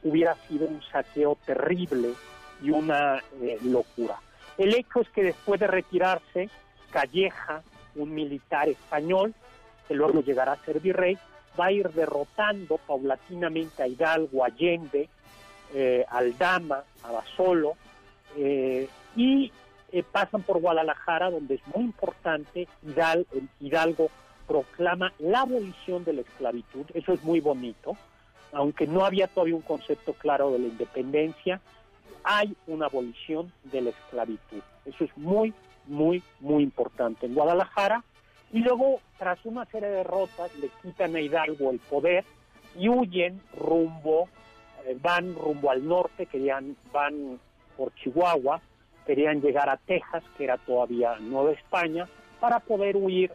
[0.03, 2.13] hubiera sido un saqueo terrible
[2.61, 4.19] y una eh, locura.
[4.57, 6.49] El hecho es que después de retirarse,
[6.91, 7.61] Calleja,
[7.95, 9.33] un militar español,
[9.87, 11.17] que luego llegará a ser virrey,
[11.59, 15.09] va a ir derrotando paulatinamente a Hidalgo, Allende,
[15.73, 17.73] eh, Aldama, Abasolo,
[18.37, 19.51] eh, y
[19.91, 22.67] eh, pasan por Guadalajara, donde es muy importante,
[23.59, 24.09] Hidalgo,
[24.47, 27.95] proclama la abolición de la esclavitud, eso es muy bonito,
[28.51, 31.61] aunque no había todavía un concepto claro de la independencia,
[32.23, 34.61] hay una abolición de la esclavitud.
[34.85, 35.53] Eso es muy,
[35.85, 37.25] muy, muy importante.
[37.25, 38.03] En Guadalajara
[38.51, 42.25] y luego, tras una serie de derrotas, le quitan a Hidalgo el poder
[42.75, 44.27] y huyen rumbo,
[44.85, 47.39] eh, van rumbo al norte, querían, van
[47.77, 48.61] por Chihuahua,
[49.05, 52.07] querían llegar a Texas, que era todavía Nueva España,
[52.39, 53.31] para poder huir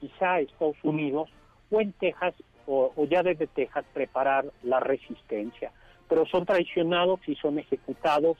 [0.00, 1.30] quizá a Estados Unidos
[1.70, 2.34] o en Texas
[2.66, 5.72] o, o ya desde Texas preparar la resistencia.
[6.08, 8.36] Pero son traicionados y son ejecutados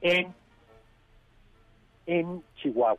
[0.00, 0.34] en,
[2.06, 2.98] en Chihuahua.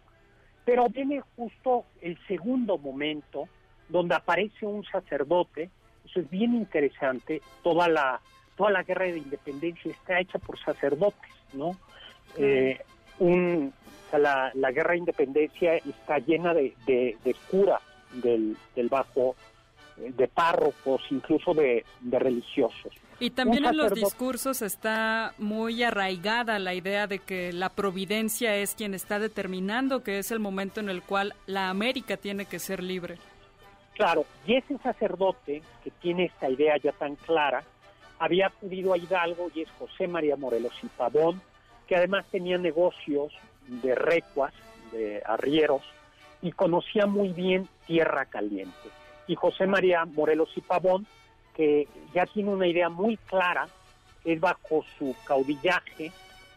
[0.66, 3.48] Pero viene justo el segundo momento
[3.90, 5.70] donde aparece un sacerdote,
[6.06, 8.20] eso es bien interesante, toda la,
[8.58, 11.78] toda la guerra de independencia está hecha por sacerdotes, ¿no?
[12.38, 12.82] Eh,
[13.20, 13.74] un,
[14.13, 17.82] la, guerra de independencia está llena de, de, de curas
[18.13, 19.36] del, del bajo,
[19.97, 22.93] eh, de párrocos, incluso de, de religiosos.
[23.20, 28.76] Y también en los discursos está muy arraigada la idea de que la providencia es
[28.76, 32.84] quien está determinando que es el momento en el cual la América tiene que ser
[32.84, 33.18] libre.
[33.95, 37.63] Claro, y ese sacerdote que tiene esta idea ya tan clara,
[38.20, 41.41] había acudido a Hidalgo y es José María Morelos y Pavón,
[41.88, 43.34] que además tenía negocios
[43.68, 44.54] de recuas,
[44.92, 45.84] de arrieros,
[46.42, 48.90] y conocía muy bien Tierra Caliente.
[49.28, 51.08] Y José María Morelos y Pavón
[51.58, 53.68] que ya tiene una idea muy clara,
[54.24, 56.12] es bajo su caudillaje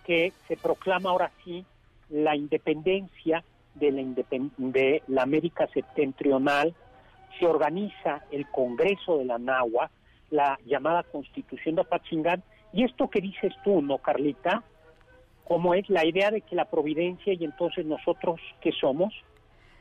[0.04, 1.64] que se proclama ahora sí
[2.10, 3.42] la independencia
[3.74, 4.02] de la,
[4.58, 6.74] de la América septentrional,
[7.38, 9.90] se organiza el Congreso de la Nahua,
[10.30, 14.62] la llamada Constitución de Apachingán, y esto que dices tú, ¿no, Carlita?
[15.50, 19.12] ¿Cómo es la idea de que la providencia y entonces nosotros, ¿qué somos?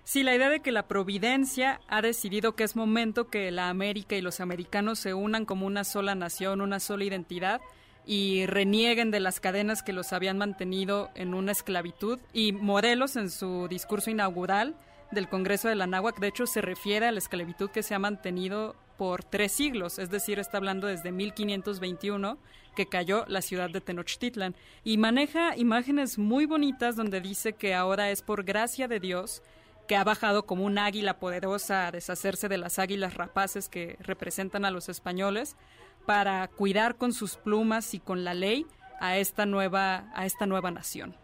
[0.04, 4.16] Sí, la idea de que la providencia ha decidido que es momento que la América
[4.16, 7.62] y los americanos se unan como una sola nación, una sola identidad
[8.04, 12.18] y renieguen de las cadenas que los habían mantenido en una esclavitud.
[12.34, 14.76] Y Morelos, en su discurso inaugural
[15.12, 18.00] del Congreso de la Náhuac, de hecho, se refiere a la esclavitud que se ha
[18.00, 22.40] mantenido por tres siglos, es decir, está hablando desde 1521
[22.80, 24.56] que cayó la ciudad de Tenochtitlan
[24.86, 29.44] y maneja imágenes muy bonitas donde dice que ahora es por gracia de Dios
[29.86, 34.64] que ha bajado como un águila poderosa a deshacerse de las águilas rapaces que representan
[34.64, 35.58] a los españoles
[36.06, 38.66] para cuidar con sus plumas y con la ley
[39.02, 41.18] a esta nueva a esta nueva nación.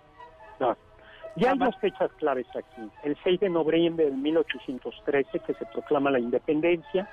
[1.37, 2.91] Ya hay dos fechas claves aquí.
[3.03, 7.09] El 6 de noviembre de 1813 que se proclama la independencia,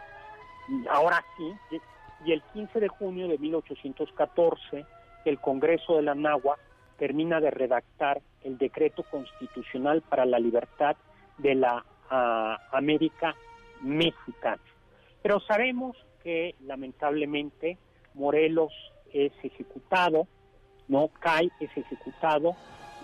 [0.90, 1.78] ahora sí,
[2.25, 4.85] y el 15 de junio de 1814
[5.25, 6.57] el Congreso de la Nahua
[6.99, 10.97] termina de redactar el decreto constitucional para la libertad
[11.39, 13.35] de la ah, América
[13.81, 14.62] mexicana.
[15.23, 17.79] Pero sabemos que lamentablemente
[18.14, 18.73] Morelos
[19.12, 20.27] es ejecutado,
[20.89, 22.55] no cae, es ejecutado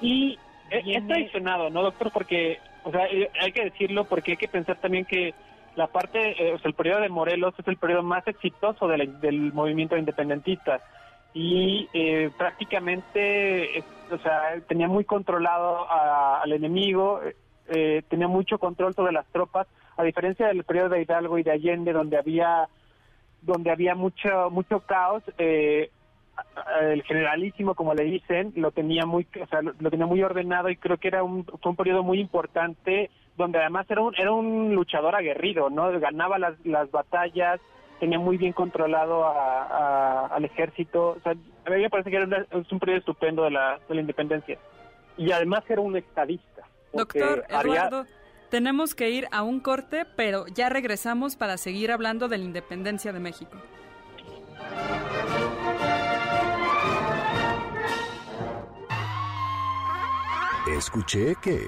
[0.00, 0.38] y
[0.70, 2.10] es, traicionado, ¿no, doctor?
[2.12, 5.34] Porque, o sea, eh, hay que decirlo porque hay que pensar también que
[5.78, 9.52] la parte, eh, o sea, el periodo de Morelos es el periodo más exitoso del
[9.52, 10.80] movimiento independentista
[11.34, 17.20] y eh, prácticamente, o sea, tenía muy controlado al enemigo,
[17.68, 21.52] eh, tenía mucho control sobre las tropas, a diferencia del periodo de Hidalgo y de
[21.52, 22.68] Allende, donde había
[23.40, 25.22] donde había mucho mucho caos.
[25.38, 25.90] Eh,
[26.80, 30.76] el generalísimo, como le dicen, lo tenía muy, o sea, lo, tenía muy ordenado y
[30.76, 34.74] creo que era un, fue un periodo muy importante donde además era un, era un
[34.74, 35.98] luchador aguerrido, ¿no?
[36.00, 37.60] Ganaba las, las batallas,
[38.00, 41.10] tenía muy bien controlado a, al ejército.
[41.10, 44.00] O sea, a mí me parece que era un periodo estupendo de la, de la
[44.00, 44.58] independencia.
[45.16, 46.62] Y además era un estadista.
[46.92, 48.06] Doctor Eduardo,
[48.50, 53.12] tenemos que ir a un corte, pero ya regresamos para seguir hablando de la independencia
[53.12, 53.56] de México.
[60.76, 61.60] Escuché que...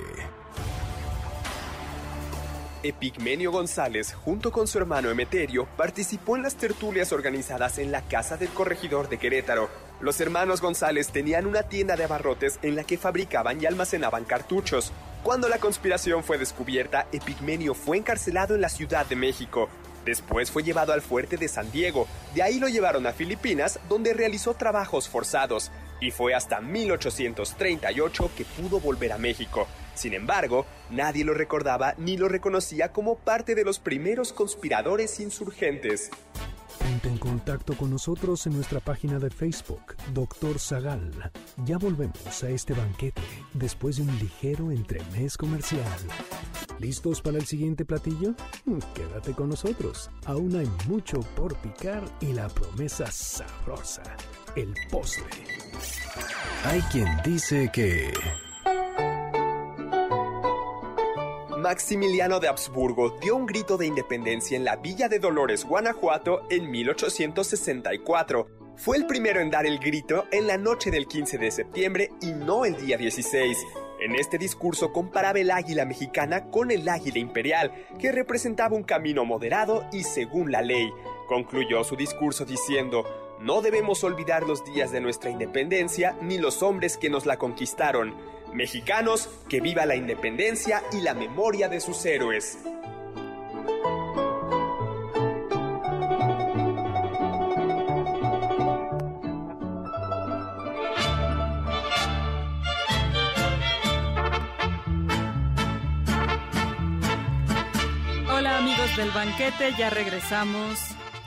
[2.82, 8.38] Epigmenio González, junto con su hermano Emeterio, participó en las tertulias organizadas en la Casa
[8.38, 9.68] del Corregidor de Querétaro.
[10.00, 14.92] Los hermanos González tenían una tienda de abarrotes en la que fabricaban y almacenaban cartuchos.
[15.22, 19.68] Cuando la conspiración fue descubierta, Epigmenio fue encarcelado en la Ciudad de México.
[20.10, 22.08] Después fue llevado al fuerte de San Diego.
[22.34, 25.70] De ahí lo llevaron a Filipinas, donde realizó trabajos forzados.
[26.00, 29.68] Y fue hasta 1838 que pudo volver a México.
[29.94, 36.10] Sin embargo, nadie lo recordaba ni lo reconocía como parte de los primeros conspiradores insurgentes.
[36.80, 41.30] Ponte en contacto con nosotros en nuestra página de Facebook, Doctor Zagal.
[41.64, 43.22] Ya volvemos a este banquete
[43.54, 45.86] después de un ligero entremés comercial.
[46.80, 48.32] ¿Listos para el siguiente platillo?
[48.94, 50.10] Quédate con nosotros.
[50.24, 54.02] Aún hay mucho por picar y la promesa sabrosa,
[54.56, 55.26] el postre.
[56.64, 58.10] Hay quien dice que...
[61.58, 66.70] Maximiliano de Habsburgo dio un grito de independencia en la villa de Dolores, Guanajuato, en
[66.70, 68.46] 1864.
[68.76, 72.32] Fue el primero en dar el grito en la noche del 15 de septiembre y
[72.32, 73.58] no el día 16.
[74.00, 79.26] En este discurso comparaba el águila mexicana con el águila imperial, que representaba un camino
[79.26, 80.90] moderado y según la ley.
[81.28, 83.04] Concluyó su discurso diciendo,
[83.40, 88.14] no debemos olvidar los días de nuestra independencia ni los hombres que nos la conquistaron.
[88.54, 92.58] Mexicanos, que viva la independencia y la memoria de sus héroes.
[108.70, 110.78] Amigos del banquete, ya regresamos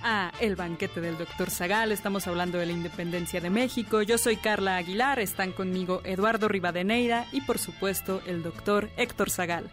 [0.02, 1.92] a El banquete del doctor Zagal.
[1.92, 4.02] Estamos hablando de la independencia de México.
[4.02, 9.70] Yo soy Carla Aguilar, están conmigo Eduardo Rivadeneira y por supuesto el doctor Héctor Zagal.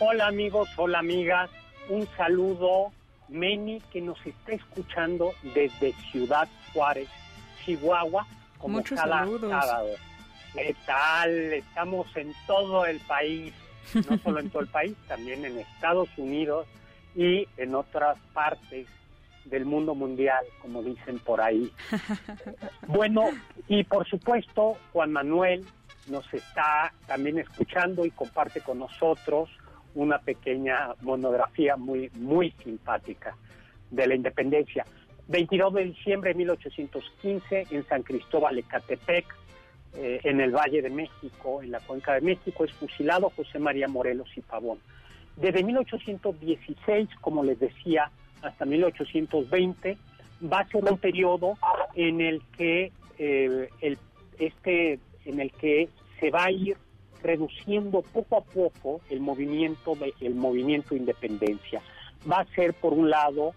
[0.00, 1.48] Hola amigos, hola amigas,
[1.88, 2.92] un saludo
[3.30, 7.08] Meni que nos está escuchando desde Ciudad Juárez,
[7.64, 8.26] Chihuahua,
[8.58, 9.50] como Muchos cada saludos.
[9.50, 9.88] sábado.
[10.52, 11.30] ¿Qué tal?
[11.54, 13.54] Estamos en todo el país,
[13.94, 16.66] no solo en todo el país, también en Estados Unidos
[17.14, 18.86] y en otras partes
[19.44, 21.70] del mundo mundial, como dicen por ahí.
[22.86, 23.30] Bueno,
[23.68, 25.64] y por supuesto, Juan Manuel
[26.08, 29.48] nos está también escuchando y comparte con nosotros
[29.94, 33.36] una pequeña monografía muy, muy simpática
[33.90, 34.84] de la independencia.
[35.28, 39.26] 22 de diciembre de 1815 en San Cristóbal Ecatepec,
[39.94, 43.88] eh, en el Valle de México, en la Cuenca de México, es fusilado José María
[43.88, 44.78] Morelos y Pavón.
[45.36, 48.10] Desde 1816, como les decía,
[48.42, 49.96] hasta 1820,
[50.52, 51.56] va a ser un periodo
[51.94, 53.98] en el que eh, el,
[54.38, 55.88] este, en el que
[56.20, 56.76] se va a ir
[57.22, 61.80] reduciendo poco a poco el movimiento de el movimiento de independencia.
[62.30, 63.54] Va a ser por un lado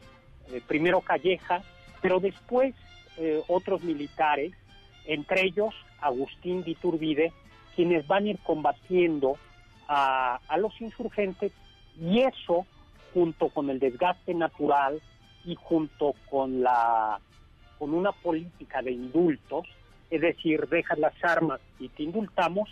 [0.52, 1.64] eh, primero Calleja,
[2.02, 2.76] pero después
[3.18, 4.54] eh, otros militares,
[5.06, 7.34] entre ellos Agustín de Iturbide,
[7.76, 9.38] quienes van a ir combatiendo
[9.88, 11.52] a, a los insurgentes
[12.00, 12.66] y eso
[13.14, 15.02] junto con el desgaste natural
[15.46, 17.20] y junto con la
[17.78, 19.68] con una política de indultos,
[20.10, 22.70] es decir, dejas las armas y te indultamos,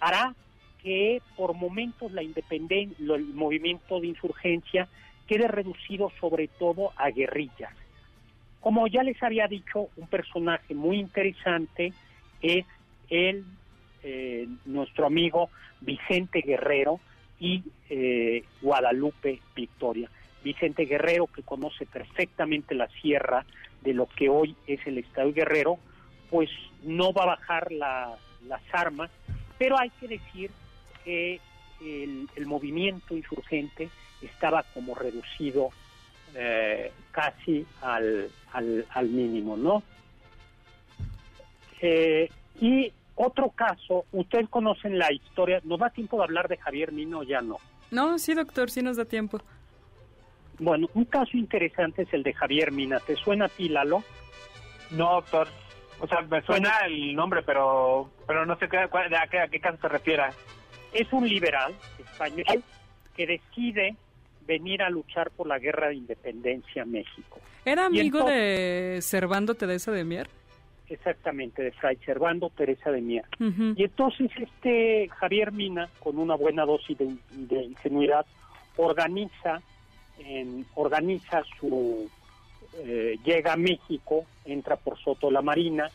[0.00, 0.34] hará
[0.82, 4.88] que por momentos la independencia, el movimiento de insurgencia
[5.26, 7.72] quede reducido sobre todo a guerrillas.
[8.60, 11.92] Como ya les había dicho, un personaje muy interesante
[12.40, 12.64] es
[13.10, 13.44] el
[14.02, 15.50] eh, nuestro amigo
[15.80, 17.00] Vicente Guerrero
[17.38, 20.10] y eh, Guadalupe Victoria.
[20.42, 23.44] Vicente Guerrero, que conoce perfectamente la sierra
[23.82, 25.78] de lo que hoy es el Estado Guerrero,
[26.30, 26.48] pues
[26.84, 28.16] no va a bajar la-
[28.46, 29.10] las armas,
[29.58, 30.50] pero hay que decir
[31.04, 31.40] que
[31.80, 33.90] el, movimiento insurgente
[34.22, 35.70] estaba como reducido
[36.34, 39.82] eh, casi al, al, al mínimo, ¿no?
[41.80, 42.30] Eh,
[42.60, 47.18] y otro caso, ustedes conocen la historia, ¿nos da tiempo de hablar de Javier Mino
[47.20, 47.56] o ya no?
[47.90, 49.40] No, sí doctor, sí nos da tiempo.
[50.58, 52.98] Bueno, un caso interesante es el de Javier Mina.
[53.00, 54.02] ¿Te suena a ti, Lalo?
[54.90, 55.48] No, doctor.
[56.00, 59.48] O sea, me suena el nombre, pero pero no sé qué, cuál- a, qué, a
[59.48, 60.24] qué caso se refiere.
[60.92, 62.62] Es un liberal español
[63.14, 63.96] que decide
[64.46, 67.40] venir a luchar por la guerra de independencia a México.
[67.64, 68.36] ¿Era amigo entonces-
[68.94, 70.28] de Servando Teresa de Mier?
[70.88, 73.24] Exactamente, de Fray Servando Teresa de Mier.
[73.76, 78.24] Y entonces este Javier Mina, con una buena dosis de, de ingenuidad,
[78.76, 79.60] organiza,
[80.18, 82.08] en- organiza su
[82.78, 85.90] eh, llega a México, entra por Soto la Marina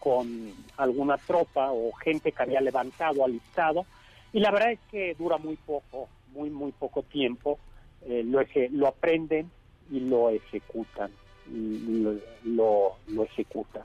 [0.00, 3.86] con alguna tropa o gente que había levantado, alistado,
[4.32, 7.58] y la verdad es que dura muy poco muy, muy poco tiempo,
[8.06, 8.40] eh, lo,
[8.72, 9.50] lo aprenden
[9.90, 11.10] y lo ejecutan,
[11.50, 12.14] lo,
[12.44, 13.82] lo, ejecutan.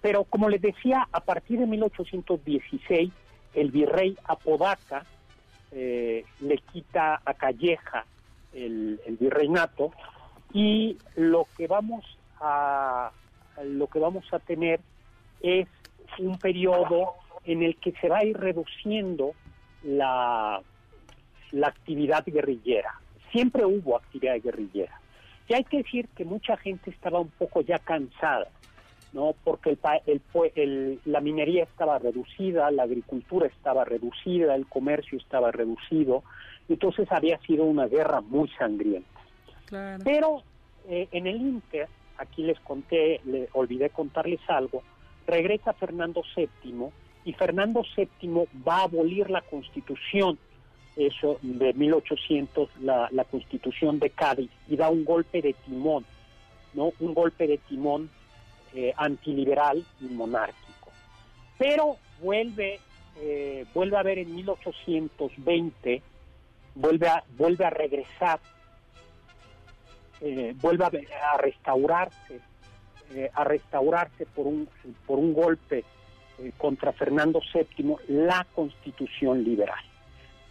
[0.00, 3.10] Pero como les decía, a partir de 1816,
[3.54, 5.04] el virrey Apodaca
[5.72, 8.06] eh, le quita a Calleja
[8.52, 9.92] el, virreinato
[10.52, 12.04] y lo que vamos
[12.40, 13.10] a
[13.64, 14.80] lo que vamos a tener
[15.40, 15.66] es
[16.18, 19.32] un periodo en el que se va a ir reduciendo
[19.82, 20.62] la,
[21.52, 22.94] la actividad guerrillera.
[23.32, 25.00] Siempre hubo actividad guerrillera.
[25.48, 28.48] Y hay que decir que mucha gente estaba un poco ya cansada,
[29.12, 29.34] ¿no?
[29.44, 30.22] Porque el,
[30.54, 36.22] el, la minería estaba reducida, la agricultura estaba reducida, el comercio estaba reducido,
[36.68, 39.08] entonces había sido una guerra muy sangrienta.
[40.04, 40.42] Pero
[40.88, 44.82] eh, en el Inter, aquí les conté, le olvidé contarles algo,
[45.26, 46.88] regresa Fernando VII
[47.24, 50.38] y Fernando VII va a abolir la constitución
[50.96, 56.04] eso de 1800 la, la constitución de Cádiz y da un golpe de timón
[56.74, 58.10] no un golpe de timón
[58.74, 60.90] eh, antiliberal y monárquico
[61.58, 62.80] pero vuelve
[63.20, 66.02] eh, vuelve a ver en 1820
[66.74, 68.40] vuelve a vuelve a regresar
[70.20, 70.90] eh, vuelve a,
[71.34, 72.40] a restaurarse
[73.32, 74.68] a restaurarse por un,
[75.06, 75.82] por un golpe
[76.58, 79.82] contra Fernando VII la constitución liberal.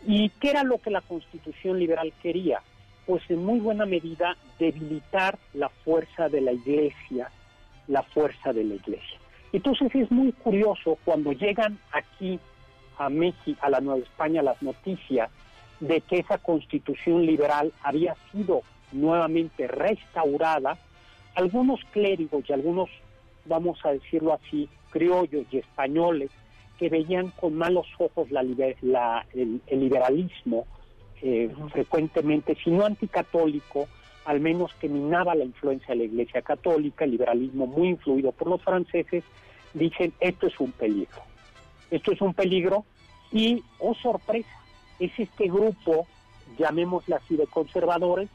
[0.06, 2.62] ¿Y qué era lo que la constitución liberal quería?
[3.06, 7.32] Pues en muy buena medida debilitar la fuerza de la iglesia,
[7.88, 9.20] la fuerza de la iglesia.
[9.54, 12.40] Entonces es muy curioso cuando llegan aquí
[12.98, 15.30] a México, a la Nueva España, las noticias
[15.80, 18.62] de que esa constitución liberal había sido
[18.92, 20.78] nuevamente restaurada
[21.36, 22.90] algunos clérigos y algunos,
[23.46, 26.32] vamos a decirlo así, criollos y españoles
[26.80, 28.42] que veían con malos ojos la,
[29.34, 30.66] el, liberalismo,
[31.22, 33.88] eh, frecuentemente, si no anticatólico,
[34.28, 38.50] al menos que minaba la influencia de la Iglesia Católica, el liberalismo muy influido por
[38.50, 39.24] los franceses,
[39.74, 41.22] dicen esto es un peligro.
[41.90, 42.84] Esto es un peligro
[43.32, 44.50] y, oh sorpresa,
[45.00, 46.08] es este grupo,
[46.60, 48.28] llamémosle así, de conservadores,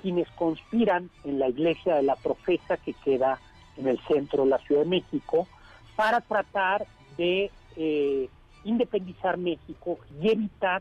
[0.00, 3.40] quienes conspiran en la iglesia de la profesa que queda
[3.76, 5.48] en el centro de la Ciudad de México
[5.96, 6.86] para tratar
[7.18, 8.28] de eh,
[8.62, 10.80] independizar México y evitar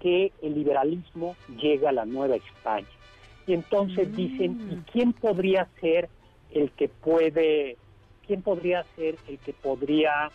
[0.00, 2.86] que el liberalismo llegue a la Nueva España.
[3.46, 4.84] Y entonces dicen, ¿y mm.
[4.92, 6.08] quién podría ser
[6.50, 7.76] el que puede,
[8.26, 10.30] quién podría ser el que podría...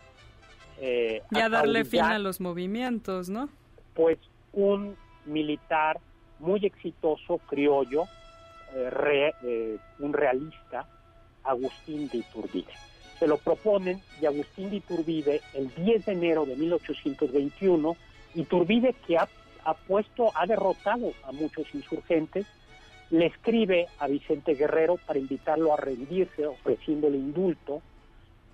[0.80, 3.50] Eh, ya darle fin a los movimientos, ¿no?
[3.94, 4.18] Pues
[4.54, 4.96] un
[5.26, 6.00] militar
[6.40, 8.04] muy exitoso, criollo,
[8.76, 10.88] eh, eh, un realista,
[11.44, 12.74] Agustín de Iturbide.
[13.20, 17.96] Se lo proponen y Agustín de Iturbide, el 10 de enero de 1821,
[18.36, 19.28] Iturbide que ha,
[19.66, 22.46] ha puesto, ha derrotado a muchos insurgentes,
[23.12, 27.82] le escribe a Vicente Guerrero para invitarlo a rendirse, ofreciéndole indulto,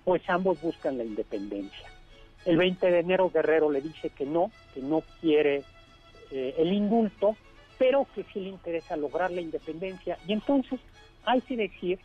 [0.04, 1.88] pues ambos buscan la independencia.
[2.44, 5.62] El 20 de enero Guerrero le dice que no, que no quiere
[6.30, 7.36] eh, el indulto,
[7.78, 10.18] pero que sí le interesa lograr la independencia.
[10.26, 10.80] Y entonces
[11.24, 12.00] hay que decir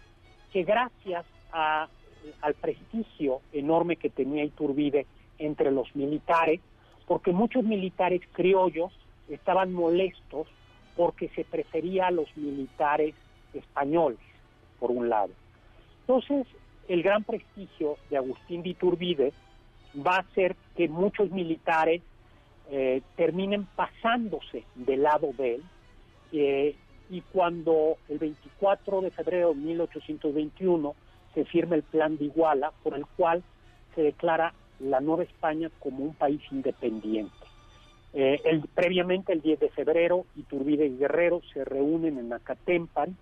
[0.52, 5.08] que gracias al prestigio enorme que tenía Iturbide
[5.40, 6.62] entre los militares,
[7.08, 8.92] porque muchos militares criollos
[9.30, 10.48] estaban molestos
[10.96, 13.16] porque se prefería a los militares
[13.54, 14.20] españoles,
[14.80, 15.32] por un lado.
[16.02, 16.48] Entonces,
[16.88, 19.34] el gran prestigio de Agustín de Iturbide
[19.96, 22.02] va a hacer que muchos militares
[22.70, 25.64] eh, terminen pasándose del lado de él.
[26.32, 26.76] Eh,
[27.10, 30.96] y cuando el 24 de febrero de 1821
[31.34, 33.44] se firma el Plan de Iguala, por el cual
[33.94, 37.43] se declara la Nueva España como un país independiente.
[38.14, 43.18] Eh, el, previamente, el 10 de febrero, Iturbide y Guerrero se reúnen en Acatempan,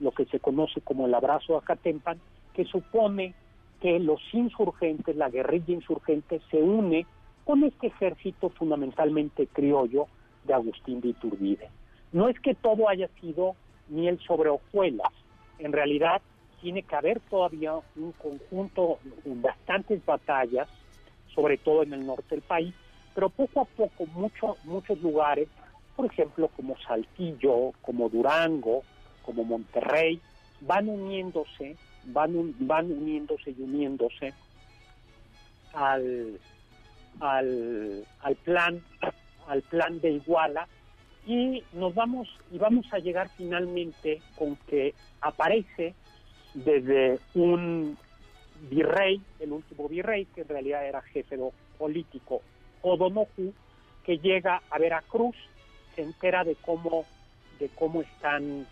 [0.00, 2.20] lo que se conoce como el abrazo Acatempan,
[2.52, 3.34] que supone
[3.80, 7.06] que los insurgentes, la guerrilla insurgente, se une
[7.44, 10.06] con este ejército fundamentalmente criollo
[10.44, 11.68] de Agustín de Iturbide.
[12.12, 13.54] No es que todo haya sido
[13.88, 15.12] miel sobre hojuelas,
[15.58, 16.20] en realidad
[16.60, 20.68] tiene que haber todavía un conjunto, bastantes batallas,
[21.34, 22.74] sobre todo en el norte del país,
[23.14, 25.48] pero poco a poco mucho, muchos lugares,
[25.96, 28.82] por ejemplo como Saltillo, como Durango,
[29.22, 30.20] como Monterrey,
[30.60, 34.34] van uniéndose, van, van uniéndose y uniéndose
[35.72, 36.40] al,
[37.20, 38.82] al, al plan
[39.46, 40.68] al plan de Iguala.
[41.26, 45.94] Y nos vamos y vamos a llegar finalmente con que aparece
[46.52, 47.96] desde un
[48.68, 51.38] virrey, el último virrey que en realidad era jefe
[51.78, 52.42] político,
[52.84, 53.52] O'Donoghue,
[54.04, 55.36] que llega a Veracruz
[55.94, 57.04] se entera de cómo
[57.58, 58.66] de cómo están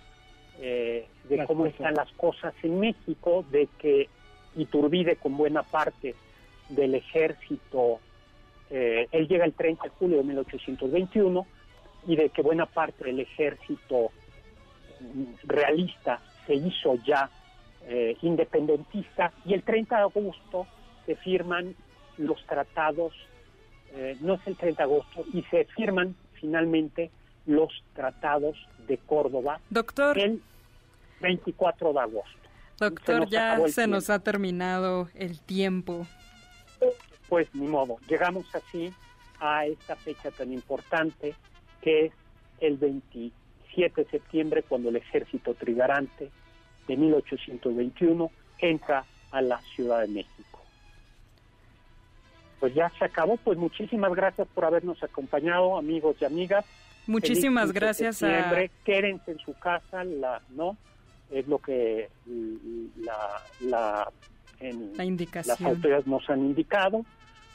[0.60, 4.08] eh, de cómo están las cosas en México, de que
[4.54, 6.14] Iturbide con buena parte
[6.68, 8.00] del ejército,
[8.68, 11.46] eh, él llega el 30 de julio de 1821
[12.06, 14.10] y de que buena parte del ejército
[15.00, 17.30] mm, realista se hizo ya
[17.86, 20.66] eh, independentista y el 30 de agosto
[21.06, 21.74] se firman
[22.18, 23.14] los tratados,
[24.20, 27.10] no es el 30 de agosto, y se firman finalmente
[27.46, 30.18] los tratados de Córdoba Doctor.
[30.18, 30.40] el
[31.20, 32.38] 24 de agosto.
[32.78, 36.06] Doctor, ya se nos ha terminado el tiempo.
[37.28, 38.92] Pues ni modo, llegamos así
[39.40, 41.34] a esta fecha tan importante
[41.80, 42.12] que es
[42.60, 46.30] el 27 de septiembre cuando el ejército trigarante
[46.86, 50.51] de 1821 entra a la Ciudad de México.
[52.62, 56.64] Pues ya se acabó, pues muchísimas gracias por habernos acompañado, amigos y amigas.
[57.08, 58.54] Muchísimas gracias a...
[58.84, 60.76] Quédense en su casa, la, ¿no?
[61.32, 62.08] Es lo que
[63.00, 64.12] la, la,
[64.60, 65.56] en, indicación.
[65.58, 67.04] las autoridades nos han indicado.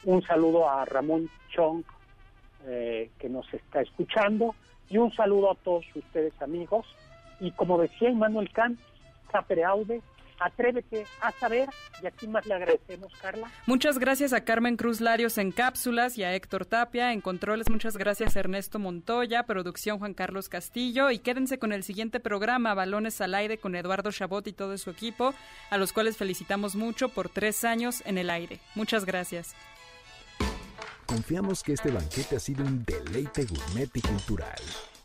[0.04, 1.84] Un saludo a Ramón Chong,
[2.66, 4.54] eh, que nos está escuchando,
[4.90, 6.84] y un saludo a todos ustedes, amigos.
[7.40, 8.78] Y como decía Immanuel Kant,
[9.32, 10.02] sapere aude,
[10.40, 11.68] Atrévete a saber
[12.02, 13.50] y aquí más le agradecemos, Carla.
[13.66, 17.68] Muchas gracias a Carmen Cruz Larios en cápsulas y a Héctor Tapia en controles.
[17.70, 21.10] Muchas gracias a Ernesto Montoya, producción Juan Carlos Castillo.
[21.10, 24.90] Y quédense con el siguiente programa, Balones al Aire, con Eduardo Chabot y todo su
[24.90, 25.34] equipo,
[25.70, 28.60] a los cuales felicitamos mucho por tres años en el aire.
[28.74, 29.54] Muchas gracias.
[31.06, 34.60] Confiamos que este banquete ha sido un deleite gourmet y cultural.